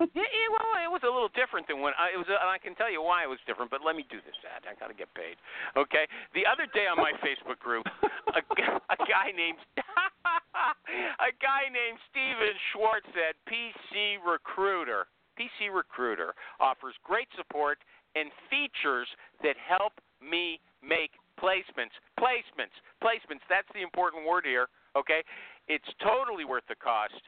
[0.00, 2.56] Yeah, yeah, well, it was a little different than when I, it was, and I
[2.56, 3.68] can tell you why it was different.
[3.68, 4.64] But let me do this ad.
[4.64, 5.36] I gotta get paid.
[5.76, 6.08] Okay.
[6.32, 7.84] The other day on my Facebook group,
[8.32, 8.40] a,
[8.96, 9.60] a guy named
[11.28, 15.04] a guy named Steven Schwartz said PC Recruiter.
[15.36, 17.76] PC Recruiter offers great support
[18.16, 19.08] and features
[19.44, 21.92] that help me make placements.
[22.16, 22.74] Placements.
[23.04, 23.44] Placements.
[23.52, 24.72] That's the important word here.
[24.96, 25.20] Okay.
[25.68, 27.20] It's totally worth the cost.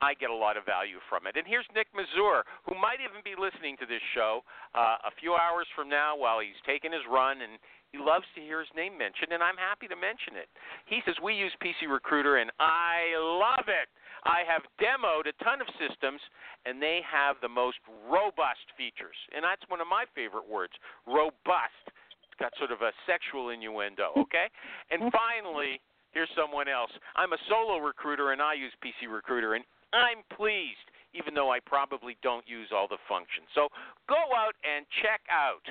[0.00, 1.36] I get a lot of value from it.
[1.40, 4.44] And here's Nick Mazur, who might even be listening to this show
[4.76, 7.56] uh, a few hours from now while he's taking his run, and
[7.92, 10.52] he loves to hear his name mentioned, and I'm happy to mention it.
[10.84, 13.88] He says, We use PC Recruiter, and I love it.
[14.28, 16.20] I have demoed a ton of systems,
[16.66, 17.78] and they have the most
[18.10, 19.16] robust features.
[19.32, 20.74] And that's one of my favorite words
[21.06, 21.84] robust.
[21.88, 24.52] It's got sort of a sexual innuendo, okay?
[24.90, 25.80] And finally,
[26.12, 26.90] here's someone else.
[27.14, 29.64] I'm a solo recruiter, and I use PC Recruiter, and
[29.96, 30.86] I'm pleased,
[31.16, 33.48] even though I probably don't use all the functions.
[33.54, 33.68] So
[34.08, 35.64] go out and check out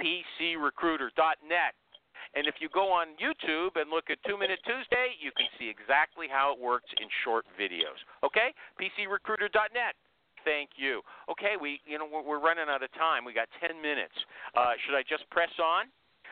[0.00, 1.74] PCRecruiter.net.
[2.34, 5.68] And if you go on YouTube and look at Two Minute Tuesday, you can see
[5.68, 8.00] exactly how it works in short videos.
[8.24, 8.56] Okay?
[8.80, 9.94] PCRecruiter.net.
[10.44, 11.02] Thank you.
[11.30, 13.22] Okay, we you know we're, running out of time.
[13.24, 14.14] We got 10 minutes.
[14.58, 15.86] Uh, should I just press on?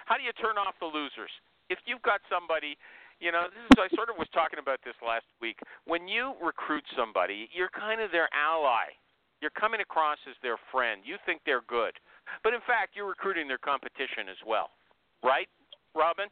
[0.07, 1.31] How do you turn off the losers?
[1.71, 2.75] If you've got somebody
[3.21, 5.61] you know, this is I sort of was talking about this last week.
[5.85, 8.97] When you recruit somebody, you're kind of their ally.
[9.41, 11.01] You're coming across as their friend.
[11.05, 11.93] You think they're good.
[12.45, 14.71] But in fact, you're recruiting their competition as well.
[15.23, 15.49] Right?
[15.95, 16.29] Robin?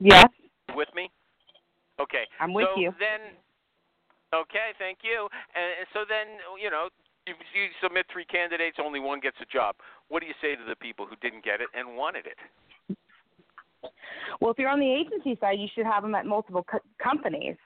[0.00, 0.26] Yes,
[0.74, 1.10] With me?
[2.00, 2.24] Okay.
[2.40, 2.90] I'm with so you.
[2.98, 3.36] then
[4.32, 5.28] Okay, thank you.
[5.52, 6.88] And so then, you know,
[7.28, 9.76] you, you submit three candidates, only one gets a job.
[10.08, 12.40] What do you say to the people who didn't get it and wanted it?
[14.40, 17.56] Well, if you're on the agency side, you should have them at multiple co- companies.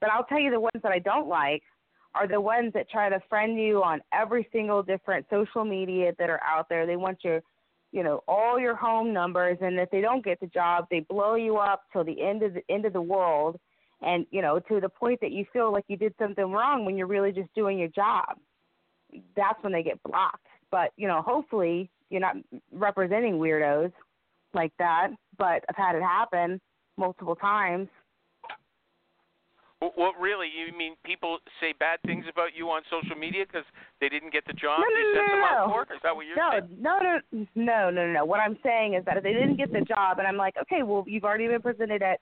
[0.00, 1.62] But I'll tell you the ones that I don't like
[2.14, 6.28] are the ones that try to friend you on every single different social media that
[6.28, 6.86] are out there.
[6.86, 7.40] They want your,
[7.92, 11.36] you know, all your home numbers, and if they don't get the job, they blow
[11.36, 13.58] you up till the end of the end of the world,
[14.02, 16.96] and you know, to the point that you feel like you did something wrong when
[16.96, 18.36] you're really just doing your job.
[19.36, 20.46] That's when they get blocked.
[20.70, 22.36] But you know, hopefully, you're not
[22.72, 23.92] representing weirdos
[24.52, 25.08] like that.
[25.38, 26.60] But I've had it happen
[26.96, 27.88] multiple times.
[29.96, 33.64] Well, really, you mean people say bad things about you on social media because
[34.00, 35.72] they didn't get the job No, no, you no, sent them no, out no.
[35.72, 35.82] for?
[35.94, 36.78] Is that what you're no, saying?
[36.80, 37.18] no, no,
[37.56, 38.24] no, no, no, no.
[38.24, 40.84] What I'm saying is that if they didn't get the job, and I'm like, okay,
[40.84, 42.20] well, you've already been presented at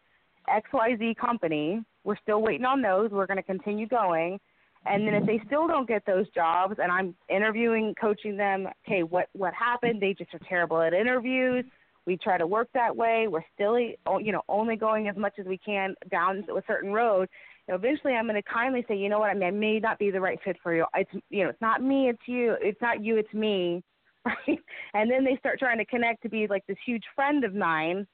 [0.48, 1.84] XYZ company.
[2.04, 3.10] We're still waiting on those.
[3.10, 4.40] We're going to continue going.
[4.86, 9.02] And then if they still don't get those jobs, and I'm interviewing, coaching them, okay,
[9.02, 10.00] what what happened?
[10.00, 11.66] They just are terrible at interviews.
[12.06, 13.26] We try to work that way.
[13.28, 17.28] We're still, you know, only going as much as we can down a certain road.
[17.68, 19.30] You know, eventually, I'm going to kindly say, you know what?
[19.30, 20.86] I mean, I may not be the right fit for you.
[20.94, 22.08] It's, you know, it's not me.
[22.08, 22.56] It's you.
[22.60, 23.16] It's not you.
[23.16, 23.82] It's me.
[24.22, 24.58] Right?
[24.92, 28.06] And then they start trying to connect to be like this huge friend of mine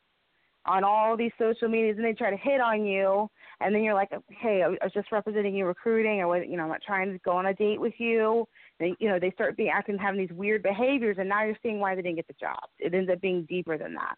[0.65, 3.29] on all these social medias, and they try to hit on you.
[3.61, 6.49] And then you're like, hey, I was just representing you recruiting, or what?
[6.49, 8.47] You know, I'm not trying to go on a date with you.
[8.79, 11.81] They, you know, they start being acting, having these weird behaviors, and now you're seeing
[11.81, 12.59] why they didn't get the job.
[12.79, 14.17] It ends up being deeper than that.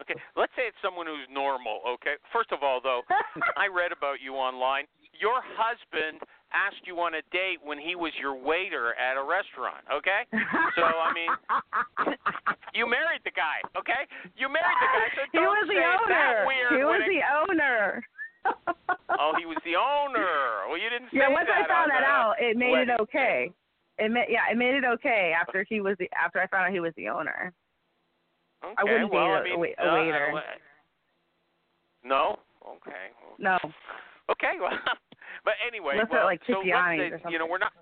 [0.00, 1.84] Okay, let's say it's someone who's normal.
[2.00, 3.04] Okay, first of all, though,
[3.56, 4.88] I read about you online.
[5.20, 6.24] Your husband
[6.56, 9.84] asked you on a date when he was your waiter at a restaurant.
[9.92, 10.24] Okay,
[10.72, 11.28] so I mean,
[12.74, 13.60] you married the guy.
[13.76, 14.08] Okay,
[14.40, 15.08] you married the guy.
[15.12, 16.48] So he don't was the say it's that owner.
[16.48, 17.39] weird He was the owner.
[19.70, 20.66] The owner.
[20.66, 23.52] Well, you didn't say yeah, once I found that out, it made it okay.
[23.98, 26.72] It made yeah, it made it okay after he was the after I found out
[26.72, 27.52] he was the owner.
[28.64, 30.32] Okay, I wouldn't well, I a- mean, a a uh, waiter.
[30.34, 30.40] uh,
[32.02, 32.38] No.
[32.66, 33.14] Okay.
[33.38, 33.58] No,
[34.28, 34.52] Okay.
[34.60, 34.74] Well,
[35.44, 37.72] but anyway, Unless well, like so let's say, you know, we're not.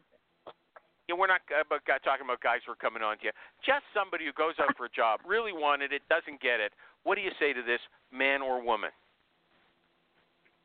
[1.09, 3.33] You know, we're not uh, about guy- talking about guys who are coming on to
[3.33, 3.35] you.
[3.65, 6.71] Just somebody who goes out for a job, really wanted it, doesn't get it.
[7.03, 7.81] What do you say to this
[8.13, 8.91] man or woman?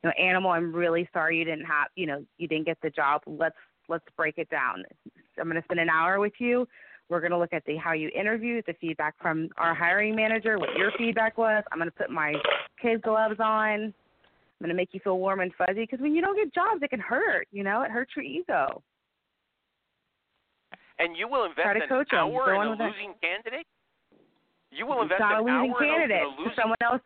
[0.04, 0.52] You know, animal.
[0.52, 3.22] I'm really sorry you didn't have you know you didn't get the job.
[3.26, 3.56] Let's
[3.90, 4.84] let's break it down.
[5.40, 6.68] I'm going to spend an hour with you.
[7.10, 10.58] We're going to look at the how you interviewed, the feedback from our hiring manager,
[10.58, 11.64] what your feedback was.
[11.72, 12.34] I'm going to put my
[12.82, 13.94] kid gloves on.
[14.64, 16.82] I'm going to make you feel warm and fuzzy because when you don't get jobs,
[16.82, 17.48] it can hurt.
[17.52, 18.82] You know, it hurts your ego.
[21.00, 23.68] And you will invest an coach hour in a losing candidate.
[24.72, 26.18] You will invest an losing hour candidate.
[26.18, 26.54] in a losing.
[26.58, 27.02] someone else,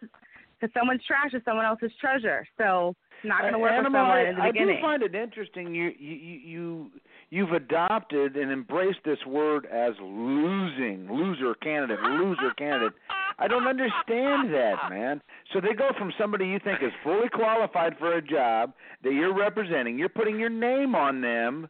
[0.60, 2.46] because someone's trash is someone else's treasure.
[2.58, 4.76] So it's not going to work for Animal, someone I, in the I beginning.
[4.78, 5.74] do find it interesting.
[5.76, 6.92] You you you
[7.30, 12.94] you've adopted and embraced this word as losing, loser candidate, loser candidate.
[13.40, 15.22] I don't understand that, man.
[15.54, 19.34] So they go from somebody you think is fully qualified for a job that you're
[19.36, 21.68] representing, you're putting your name on them,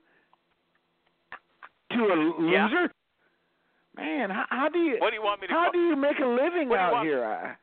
[1.92, 2.52] to a loser.
[2.52, 2.88] Yeah.
[3.96, 5.72] Man, how, how do you What do you want me to how call?
[5.72, 7.58] do you make a living What out want- here?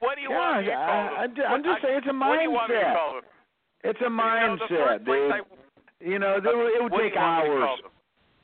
[0.00, 1.14] I, What do you want me to God, call I- them?
[1.16, 2.82] I- I'm ju- I'm What- just saying it's a What do you want me to
[2.82, 2.94] mindset.
[2.96, 3.24] call them?
[3.84, 5.32] it's a You know, the mindset, dude.
[5.32, 5.40] I-
[6.02, 7.80] You know, there, it would take you want me to hours.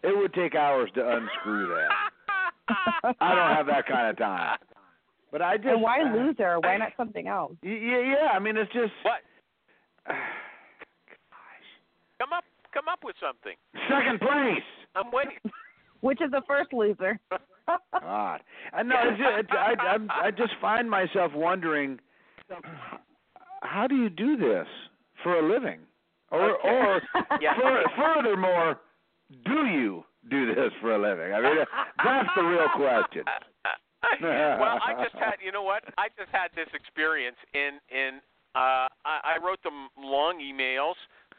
[0.03, 1.91] It would take hours to unscrew that.
[3.21, 4.59] I don't have that kind of time.
[5.33, 6.61] But I just and why uh, loser?
[6.61, 7.57] Why not something else?
[7.63, 8.29] Yeah, yeah.
[8.33, 9.23] I mean, it's just What?
[12.19, 13.57] Come up, come up with something.
[13.89, 14.65] second place.
[14.95, 15.39] I'm waiting.
[16.01, 17.19] Which is the first loser?
[18.01, 18.41] God,
[18.73, 18.95] I know.
[19.05, 21.99] It's just, it's, I, I'm, I just find myself wondering,
[23.63, 24.67] how do you do this
[25.23, 25.81] for a living,
[26.31, 26.69] or Okay.
[26.69, 27.03] or
[27.41, 27.55] Yeah.
[27.61, 28.81] fur, furthermore,
[29.45, 31.33] do you do this for a living?
[31.33, 31.57] I mean,
[32.05, 33.25] that's the real question.
[34.23, 35.83] well, I just had, you know what?
[35.99, 38.21] I just had this experience in in.
[38.55, 40.95] Uh, I, I wrote them long emails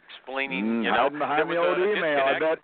[0.07, 2.19] explaining, Mm, you know, hiding there behind was the old a email.
[2.25, 2.59] I bet,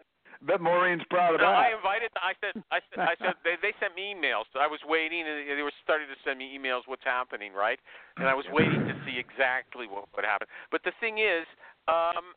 [0.45, 1.77] bet Maureen's proud of No, I that.
[1.77, 2.11] invited.
[2.15, 2.63] I said.
[2.71, 2.99] I said.
[2.99, 3.35] I said.
[3.43, 4.45] They, they sent me emails.
[4.59, 6.81] I was waiting, and they were starting to send me emails.
[6.85, 7.79] What's happening, right?
[8.17, 10.47] And I was waiting to see exactly what would happen.
[10.71, 11.47] But the thing is,
[11.87, 12.35] um,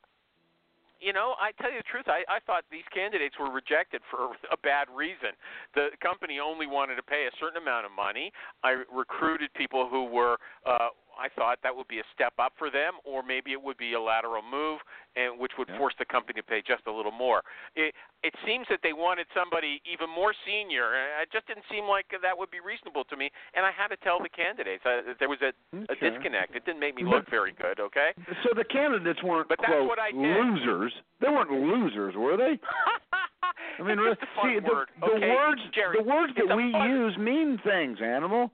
[1.00, 2.08] you know, I tell you the truth.
[2.08, 5.36] I, I thought these candidates were rejected for a bad reason.
[5.74, 8.32] The company only wanted to pay a certain amount of money.
[8.64, 10.38] I recruited people who were.
[10.64, 10.88] Uh,
[11.18, 13.94] I thought that would be a step up for them, or maybe it would be
[13.94, 14.80] a lateral move,
[15.16, 15.78] and which would Yeah.
[15.78, 17.42] force the company to pay just a little more.
[17.74, 20.94] It it seems that they wanted somebody even more senior.
[21.22, 23.96] It just didn't seem like that would be reasonable to me, and I had to
[23.98, 25.52] tell the candidates uh, that there was a,
[25.88, 26.56] a disconnect.
[26.56, 27.78] It didn't make me look very good.
[27.80, 28.12] Okay.
[28.42, 30.18] So the candidates weren't But that's quote what I did.
[30.20, 30.92] losers.
[31.20, 32.58] They weren't losers, were they?
[33.78, 34.88] I mean, it's just a fun see, the, word.
[35.00, 35.30] the okay?
[35.30, 38.50] words Jerry, the words that we fun- use mean things, animal.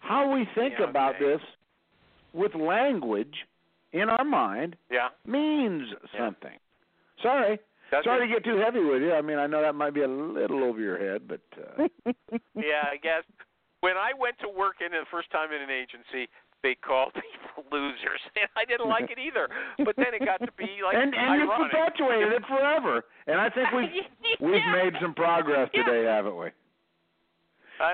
[0.00, 1.40] How we think Yeah, about this
[2.32, 3.46] with language
[3.92, 5.08] in our mind Yeah.
[5.26, 6.18] means Yeah.
[6.20, 6.58] something.
[7.22, 7.58] Sorry.
[7.90, 8.28] Does Sorry it?
[8.28, 9.12] to get too heavy with you.
[9.12, 11.88] I mean, I know that might be a little over your head, but uh,
[12.54, 13.22] yeah, I guess.
[13.80, 16.30] When I went to work in the first time in an agency,
[16.62, 19.48] they called people losers, and I didn't like it either.
[19.84, 23.04] But then it got to be like and and you've perpetuated it forever.
[23.26, 23.90] And I think we've
[24.40, 25.84] we've made some progress Yeah.
[25.84, 26.48] today, haven't we?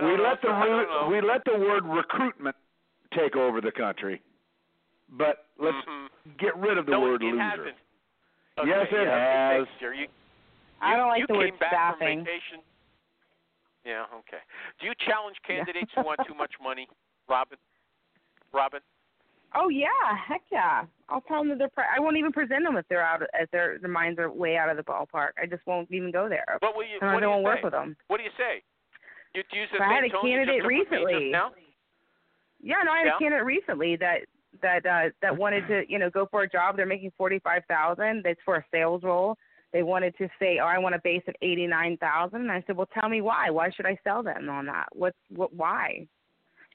[0.03, 1.09] We know, let the I don't root- know.
[1.11, 2.55] we let the word recruitment
[3.17, 4.21] take over the country,
[5.11, 6.09] but let's Mhm.
[6.39, 7.43] get rid of the no, word it, it loser.
[7.43, 7.77] hasn't.
[8.59, 9.67] Okay, Yes, it yeah, has.
[9.67, 9.99] thanks, Jerry.
[10.01, 10.09] You,
[10.81, 12.19] I don't like you the word back staffing.
[12.19, 12.63] From vacation.
[13.85, 14.39] Yeah, okay.
[14.81, 16.89] Do you challenge candidates who want too much money,
[17.29, 17.57] Robin?
[18.53, 18.81] Robin?
[19.55, 19.89] Oh yeah,
[20.27, 20.85] heck yeah.
[21.09, 21.71] I'll tell them that they're.
[21.71, 23.23] Pre- I won't even present them if they're out.
[23.33, 25.31] If their their minds are way out of the ballpark.
[25.41, 26.45] I just won't even go there.
[26.61, 26.99] What will you?
[27.01, 27.65] And I what do don't you work say?
[27.65, 27.97] with them.
[28.09, 28.63] What do you say?
[29.35, 31.31] You use the I had a candidate just took with me just recently.
[31.31, 31.53] now?
[32.61, 33.17] Yeah, no, I had Yeah?
[33.17, 34.21] a candidate recently that
[34.63, 36.77] that uh that wanted to you know go for a job.
[36.77, 38.23] They're making forty five thousand.
[38.25, 39.37] That's for a sales role.
[39.73, 42.43] They wanted to say, oh, I want a base of eighty nine thousand.
[42.43, 43.51] And I said, well, tell me why.
[43.51, 44.87] Why should I sell them on that?
[44.93, 45.55] What's what?
[45.55, 46.07] Why?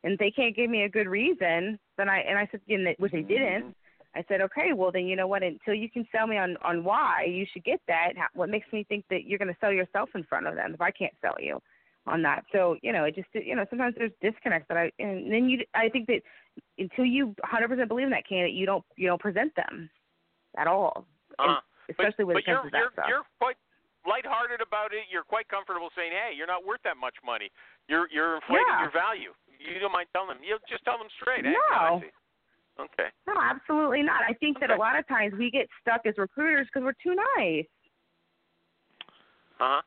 [0.03, 2.93] And they can't give me a good reason, then I and I said, you know,
[2.99, 3.73] which they didn't.
[4.15, 5.41] I said, okay, well then you know what?
[5.41, 8.13] Until you can sell me on on why you should get that.
[8.35, 10.81] What makes me think that you're going to sell yourself in front of them if
[10.81, 11.59] I can't sell you
[12.05, 12.43] on that?
[12.51, 15.63] So you know, it just you know sometimes there's disconnects that I and then you
[15.73, 16.21] I think that
[16.77, 19.89] until you 100% believe in that candidate, you don't you don't present them
[20.57, 21.05] at all,
[21.39, 21.59] Uh-huh.
[21.89, 23.05] especially when but it comes you're, to that you're, stuff.
[23.07, 23.57] You're quite
[24.05, 25.07] lighthearted about it.
[25.09, 27.49] You're quite comfortable saying, "Hey, you're not worth that much money.
[27.87, 28.81] You're you're inflating Yeah.
[28.81, 30.43] your value." You don't mind telling them.
[30.43, 31.45] You just tell them straight.
[31.45, 32.03] Hey, No.
[32.03, 32.11] I.
[32.79, 33.09] Okay.
[33.27, 34.23] no, absolutely not.
[34.27, 37.15] I think that a lot of times we get stuck as recruiters because we're too
[37.37, 37.65] nice.
[39.59, 39.81] Uh huh.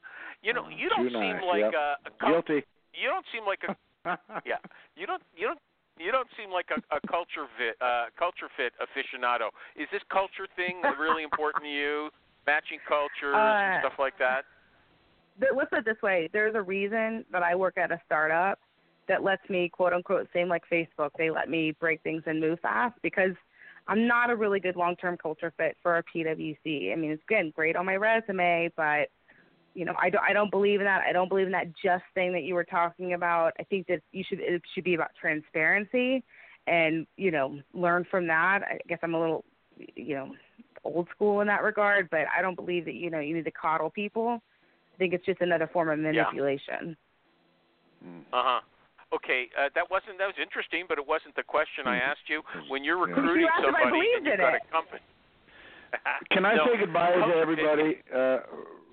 [0.46, 1.74] You know, you don't Too seem nice, like yep.
[1.74, 2.62] a, a cul- Guilty.
[2.94, 3.74] you don't seem like a
[4.46, 4.62] yeah.
[4.94, 5.58] You don't you don't
[5.98, 9.50] you don't seem like a, a culture fit uh culture fit aficionado.
[9.74, 12.10] Is this culture thing really important to you?
[12.46, 14.44] Matching cultures and Uh, stuff like that.
[15.40, 18.60] But let's put it this way: there's a reason that I work at a startup
[19.08, 21.10] that lets me, quote unquote, same like Facebook.
[21.18, 23.34] They let me break things and move fast because
[23.88, 26.92] I'm not a really good long-term culture fit for a PwC.
[26.92, 29.08] I mean, it's again great on my resume, but
[29.76, 31.02] you know, I don't, I don't believe in that.
[31.06, 33.52] I don't believe in that just thing that you were talking about.
[33.60, 36.24] I think that you should, it should be about transparency,
[36.66, 38.60] and you know, learn from that.
[38.62, 39.44] I guess I'm a little,
[39.94, 40.32] you know,
[40.82, 43.50] old school in that regard, but I don't believe that you know you need to
[43.50, 44.40] coddle people.
[44.94, 46.96] I think it's just another form of manipulation.
[48.32, 48.60] Uh huh.
[49.14, 52.10] Okay, uh, that wasn't that was interesting, but it wasn't the question I Mm-hmm.
[52.10, 52.40] asked you.
[52.70, 54.62] When you're recruiting You asked if I somebody believed and you've got it.
[54.64, 55.00] a company.
[56.32, 56.64] Can I No.
[56.64, 58.00] say goodbye to everybody?
[58.08, 58.38] Uh,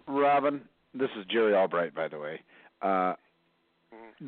[0.08, 0.62] Robin,
[0.94, 2.42] this is Jerry Albright, by the way.
[2.82, 3.14] Uh,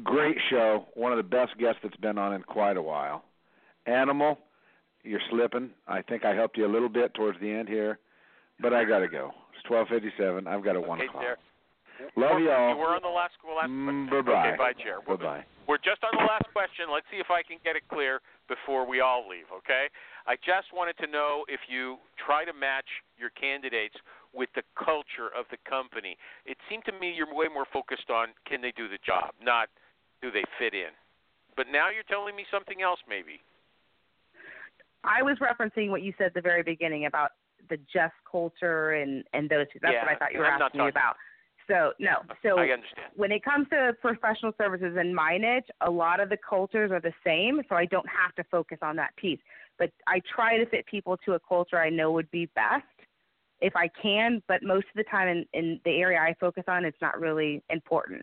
[0.03, 0.85] great show.
[0.93, 3.23] One of the best guests that's been on in quite a while.
[3.85, 4.37] Animal,
[5.03, 5.69] you're slipping.
[5.87, 7.99] I think I helped you a little bit towards the end here,
[8.59, 9.31] but I got to go.
[9.53, 10.47] It's 12:57.
[10.47, 11.23] I've got a one o'clock.
[11.23, 11.37] Jer-
[12.17, 12.75] Love You y'all.
[12.77, 14.25] were on the last last Mm, question.
[14.25, 14.47] bye-bye.
[14.49, 14.99] Okay, bye, Chair.
[15.07, 15.45] We're, Bye-bye.
[15.65, 16.91] we're just on the last question.
[16.91, 18.19] Let's see if I can get it clear
[18.49, 19.45] before we all leave.
[19.63, 19.87] Okay.
[20.27, 23.95] I just wanted to know if you try to match your candidates
[24.35, 26.17] with the culture of the company.
[26.45, 29.69] It seemed to me you're way more focused on can they do the job, not
[30.21, 30.91] do they fit in.
[31.55, 33.39] But now you're telling me something else, maybe.
[35.03, 37.31] I was referencing what you said at the very beginning about
[37.69, 39.65] the just culture and and those.
[39.81, 41.15] That's Yeah, what I thought you were I'm asking me talking- about.
[41.67, 43.07] So no, so I understand.
[43.15, 46.99] when it comes to professional services in my niche, a lot of the cultures are
[46.99, 49.39] the same, so I don't have to focus on that piece.
[49.79, 52.85] But I try to fit people to a culture I know would be best
[53.65, 56.85] if I can, but most of the time in, in the area I focus on,
[56.85, 58.21] it's not really important.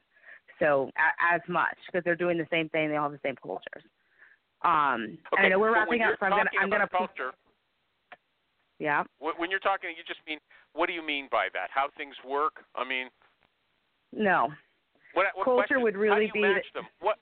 [0.60, 3.34] So a, as much because they're doing the same thing, they all have the same
[3.42, 3.82] cultures.
[4.64, 5.46] Um, Okay.
[5.46, 7.32] I know we're wrapping up, so I'm gonna I'm gonna culture.
[8.78, 9.02] yeah.
[9.18, 10.38] When when you're talking, you just mean
[10.74, 11.68] what do you mean by that?
[11.74, 12.64] How things work?
[12.76, 13.08] I mean,
[14.12, 14.48] No.
[15.14, 16.84] what, what Culture question- would how really do you be match them?
[17.00, 17.18] What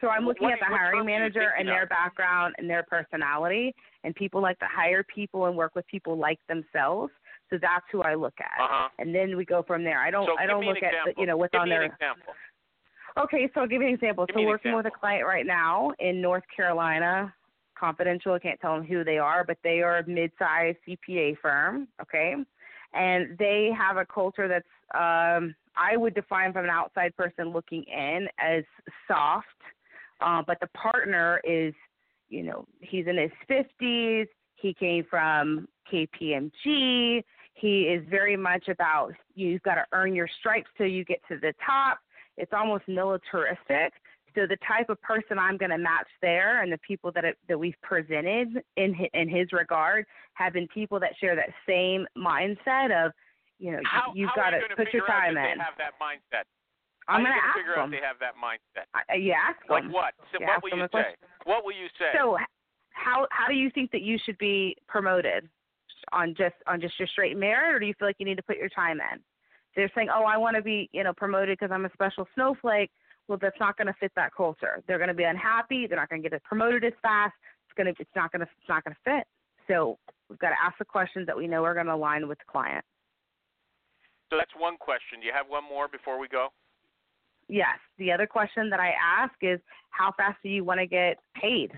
[0.00, 1.88] So I'm looking what- at the hiring terms are you manager and their of?
[1.90, 3.74] background and their personality,
[4.08, 7.12] and people like to hire people and work with people like themselves.
[7.50, 8.88] So that's who I look at, Uh-huh.
[8.98, 10.00] and then we go from there.
[10.00, 11.12] I don't so I don't look at example.
[11.18, 11.82] you know what's give on me their.
[11.82, 12.32] an example.
[13.18, 14.24] Okay, so I'll give you an example.
[14.26, 17.34] Give so working with a client right now in North Carolina,
[17.78, 18.32] confidential.
[18.32, 21.88] I can't tell them who they are, but they are a mid-sized CPA firm.
[22.00, 22.34] Okay,
[22.94, 27.84] and they have a culture that's um, I would define from an outside person looking
[27.84, 28.64] in as
[29.06, 29.46] soft,
[30.20, 31.72] uh, but the partner is,
[32.28, 34.26] you know, he's in his 50s.
[34.56, 37.22] He came from KPMG.
[37.54, 41.38] He is very much about you've got to earn your stripes till you get to
[41.38, 41.98] the top.
[42.36, 43.92] It's almost militaristic
[44.34, 47.36] So the type of person I'm going to match there, and the people that it,
[47.48, 52.06] that we've presented in his, in his regard, have been people that share that same
[52.16, 53.12] mindset of,
[53.58, 55.34] you know, How, you've how got to put your time in.
[55.34, 56.44] They have that mindset.
[57.08, 57.90] I'm going to ask figure out them.
[57.90, 58.84] they have that mindset.
[58.94, 59.92] I, uh, you ask Like them.
[59.92, 60.14] what?
[60.32, 60.88] So what will you say?
[60.88, 61.28] question.
[61.44, 62.12] What will you say?
[62.14, 62.36] So
[62.92, 65.48] how how do you think that you should be promoted
[66.12, 68.42] on just on just your straight merit, or do you feel like you need to
[68.42, 69.20] put your time in?
[69.76, 72.90] They're saying, oh, I want to be you know promoted because I'm a special snowflake.
[73.26, 74.82] Well, that's not going to fit that culture.
[74.86, 75.86] They're going to be unhappy.
[75.86, 77.34] They're not going to get it promoted as fast.
[77.66, 79.24] It's going to it's not going to it's not going to fit.
[79.66, 79.98] So
[80.28, 82.44] we've got to ask the questions that we know are going to align with the
[82.50, 82.84] client.
[84.30, 85.20] so that's one question.
[85.20, 86.48] Do you have one more before we go?
[87.48, 87.78] Yes.
[87.98, 89.58] The other question that I ask is
[89.90, 91.72] how fast do you want to get paid?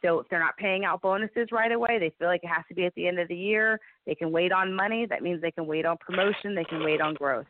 [0.00, 2.74] So if they're not paying out bonuses right away, they feel like it has to
[2.74, 3.80] be at the end of the year.
[4.06, 5.06] They can wait on money.
[5.06, 6.54] That means they can wait on promotion.
[6.54, 7.46] They can wait on growth.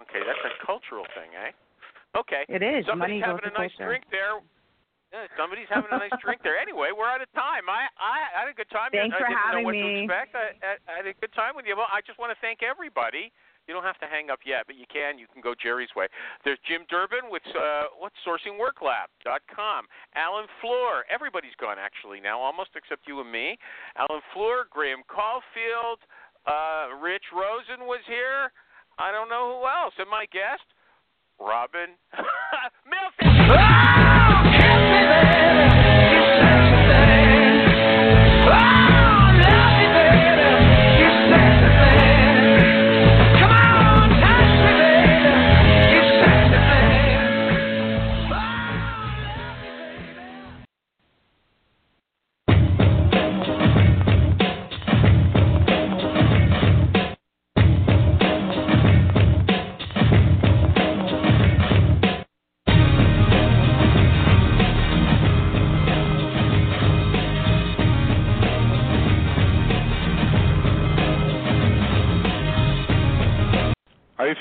[0.00, 1.50] Okay, that's a cultural thing, eh?
[2.16, 2.46] Okay.
[2.48, 2.86] It is.
[2.86, 4.38] Somebody's Money having a nice drink there.
[5.10, 6.54] Yeah, somebody's having a nice drink there.
[6.54, 7.66] Anyway, we're out of time.
[7.66, 8.94] I I had a good time.
[8.94, 9.82] Thanks I for didn't having know what me.
[9.82, 10.38] to expect.
[10.38, 11.74] I, I, I had a good time with you.
[11.74, 13.34] Well, I just want to thank everybody.
[13.70, 15.14] You don't have to hang up yet, but you can.
[15.14, 16.10] You can go Jerry's way.
[16.42, 19.86] There's Jim Durbin with uh, what's sourcingworklab.com.
[20.18, 21.06] Alan Floor.
[21.06, 23.56] Everybody's gone actually now, almost except you and me.
[23.94, 26.02] Alan Floor, Graham Caulfield,
[26.50, 28.50] uh, Rich Rosen was here.
[28.98, 29.94] I don't know who else.
[30.02, 30.66] And my guest,
[31.38, 31.94] Robin
[32.90, 33.38] Milton.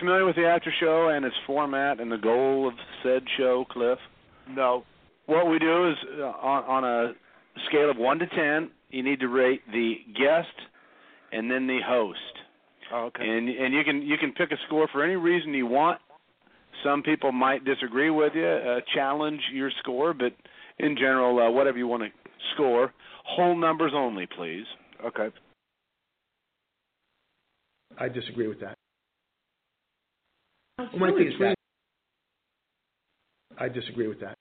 [0.09, 3.99] Familiar with the after show and its format and the goal of said show, Cliff?
[4.49, 4.83] No.
[5.27, 7.13] What we do is uh, on, on a
[7.67, 10.47] scale of one to ten, you need to rate the guest
[11.31, 12.17] and then the host.
[12.91, 13.21] Oh, okay.
[13.21, 15.99] And and you can you can pick a score for any reason you want.
[16.83, 20.33] Some people might disagree with you, uh, challenge your score, but
[20.79, 22.09] in general, uh, whatever you want to
[22.55, 22.91] score,
[23.25, 24.65] whole numbers only, please.
[25.05, 25.27] okay.
[27.99, 28.78] I disagree with that.
[30.79, 31.55] How Well, my silly thing is is that?
[33.57, 34.35] I disagree with that.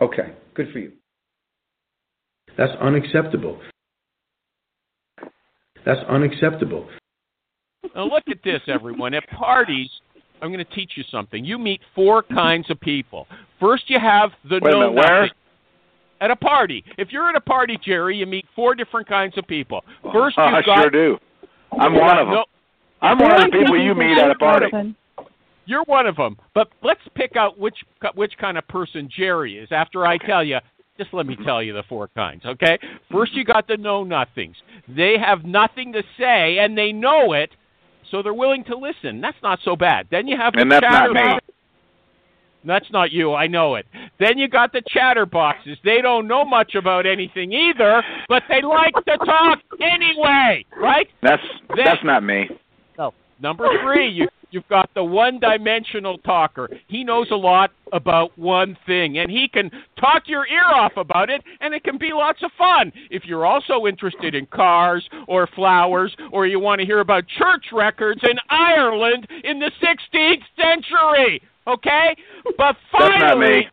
[0.00, 0.92] Okay, good for you.
[2.56, 3.60] That's unacceptable.
[5.84, 6.88] That's unacceptable.
[7.94, 9.12] Now look at this, everyone.
[9.12, 9.90] At parties,
[10.40, 11.44] I'm going to teach you something.
[11.44, 13.26] You meet four kinds of people.
[13.60, 15.30] First, you have the Wait a know minute, where?
[16.22, 16.82] At a party.
[16.96, 19.84] If you're at a party, Jerry, you meet four different kinds of people.
[20.02, 21.18] Oh, First, Oh, you've I got sure do.
[21.78, 22.34] I'm one of them.
[22.36, 22.44] no-
[23.00, 24.66] I'm one of the people you meet at a party.
[25.66, 26.36] You're one of them.
[26.54, 27.76] But let's pick out which
[28.14, 29.68] which kind of person Jerry is.
[29.70, 30.58] After I tell you,
[30.98, 31.44] just let me mm-hmm.
[31.44, 32.78] tell you the four kinds, okay?
[33.10, 34.56] First, you got the know nothings.
[34.88, 37.50] They have nothing to say, and they know it,
[38.10, 39.20] so they're willing to listen.
[39.20, 40.08] That's not so bad.
[40.10, 41.38] Then you have the And that's not me.
[42.64, 43.34] That's not you.
[43.34, 43.86] I know it.
[44.18, 45.76] Then you got the chatterboxes.
[45.84, 51.06] They don't know much about anything either, but they like to talk anyway, right?
[51.22, 52.48] That's Then- that's not me.
[53.40, 56.68] Number three, you you've got the one-dimensional talker.
[56.86, 59.70] He knows a lot about one thing, and he can
[60.00, 62.92] talk your ear off about it, and it can be lots of fun.
[63.10, 67.66] If you're also interested in cars or flowers, or you want to hear about church
[67.72, 72.16] records in Ireland in the 16th century, okay?
[72.56, 73.68] But finally,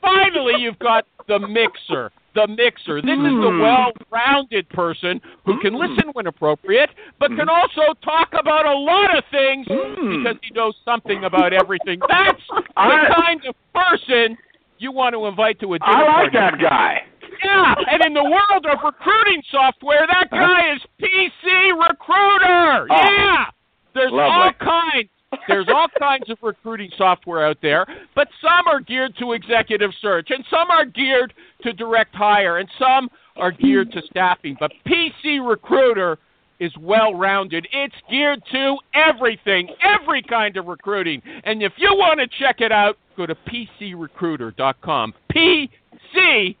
[0.00, 2.10] finally, you've got the mixer.
[2.34, 3.02] The mixer.
[3.02, 3.60] This is the Hmm.
[3.60, 5.80] well-rounded person who can hmm.
[5.80, 7.50] listen when appropriate, but can hmm.
[7.50, 10.22] also talk about a lot of things hmm.
[10.22, 12.00] because he knows something about everything.
[12.08, 14.38] That's the kind of person
[14.78, 16.38] you want to invite to a dinner I like party.
[16.38, 17.02] that guy.
[17.44, 20.46] Yeah, and in the world of recruiting software, that uh-huh.
[20.46, 22.86] guy is PC Recruiter.
[22.90, 23.46] Oh, yeah,
[23.94, 24.58] there's all lovely.
[24.60, 25.10] kinds.
[25.46, 30.30] There's all kinds of recruiting software out there, but some are geared to executive search,
[30.30, 34.56] and some are geared to direct hire, and some are geared to staffing.
[34.58, 36.18] But PC Recruiter
[36.58, 37.66] is well rounded.
[37.72, 41.22] It's geared to everything, every kind of recruiting.
[41.44, 45.14] And if you want to check it out, go to pcrecruiter.com.
[45.32, 46.56] PC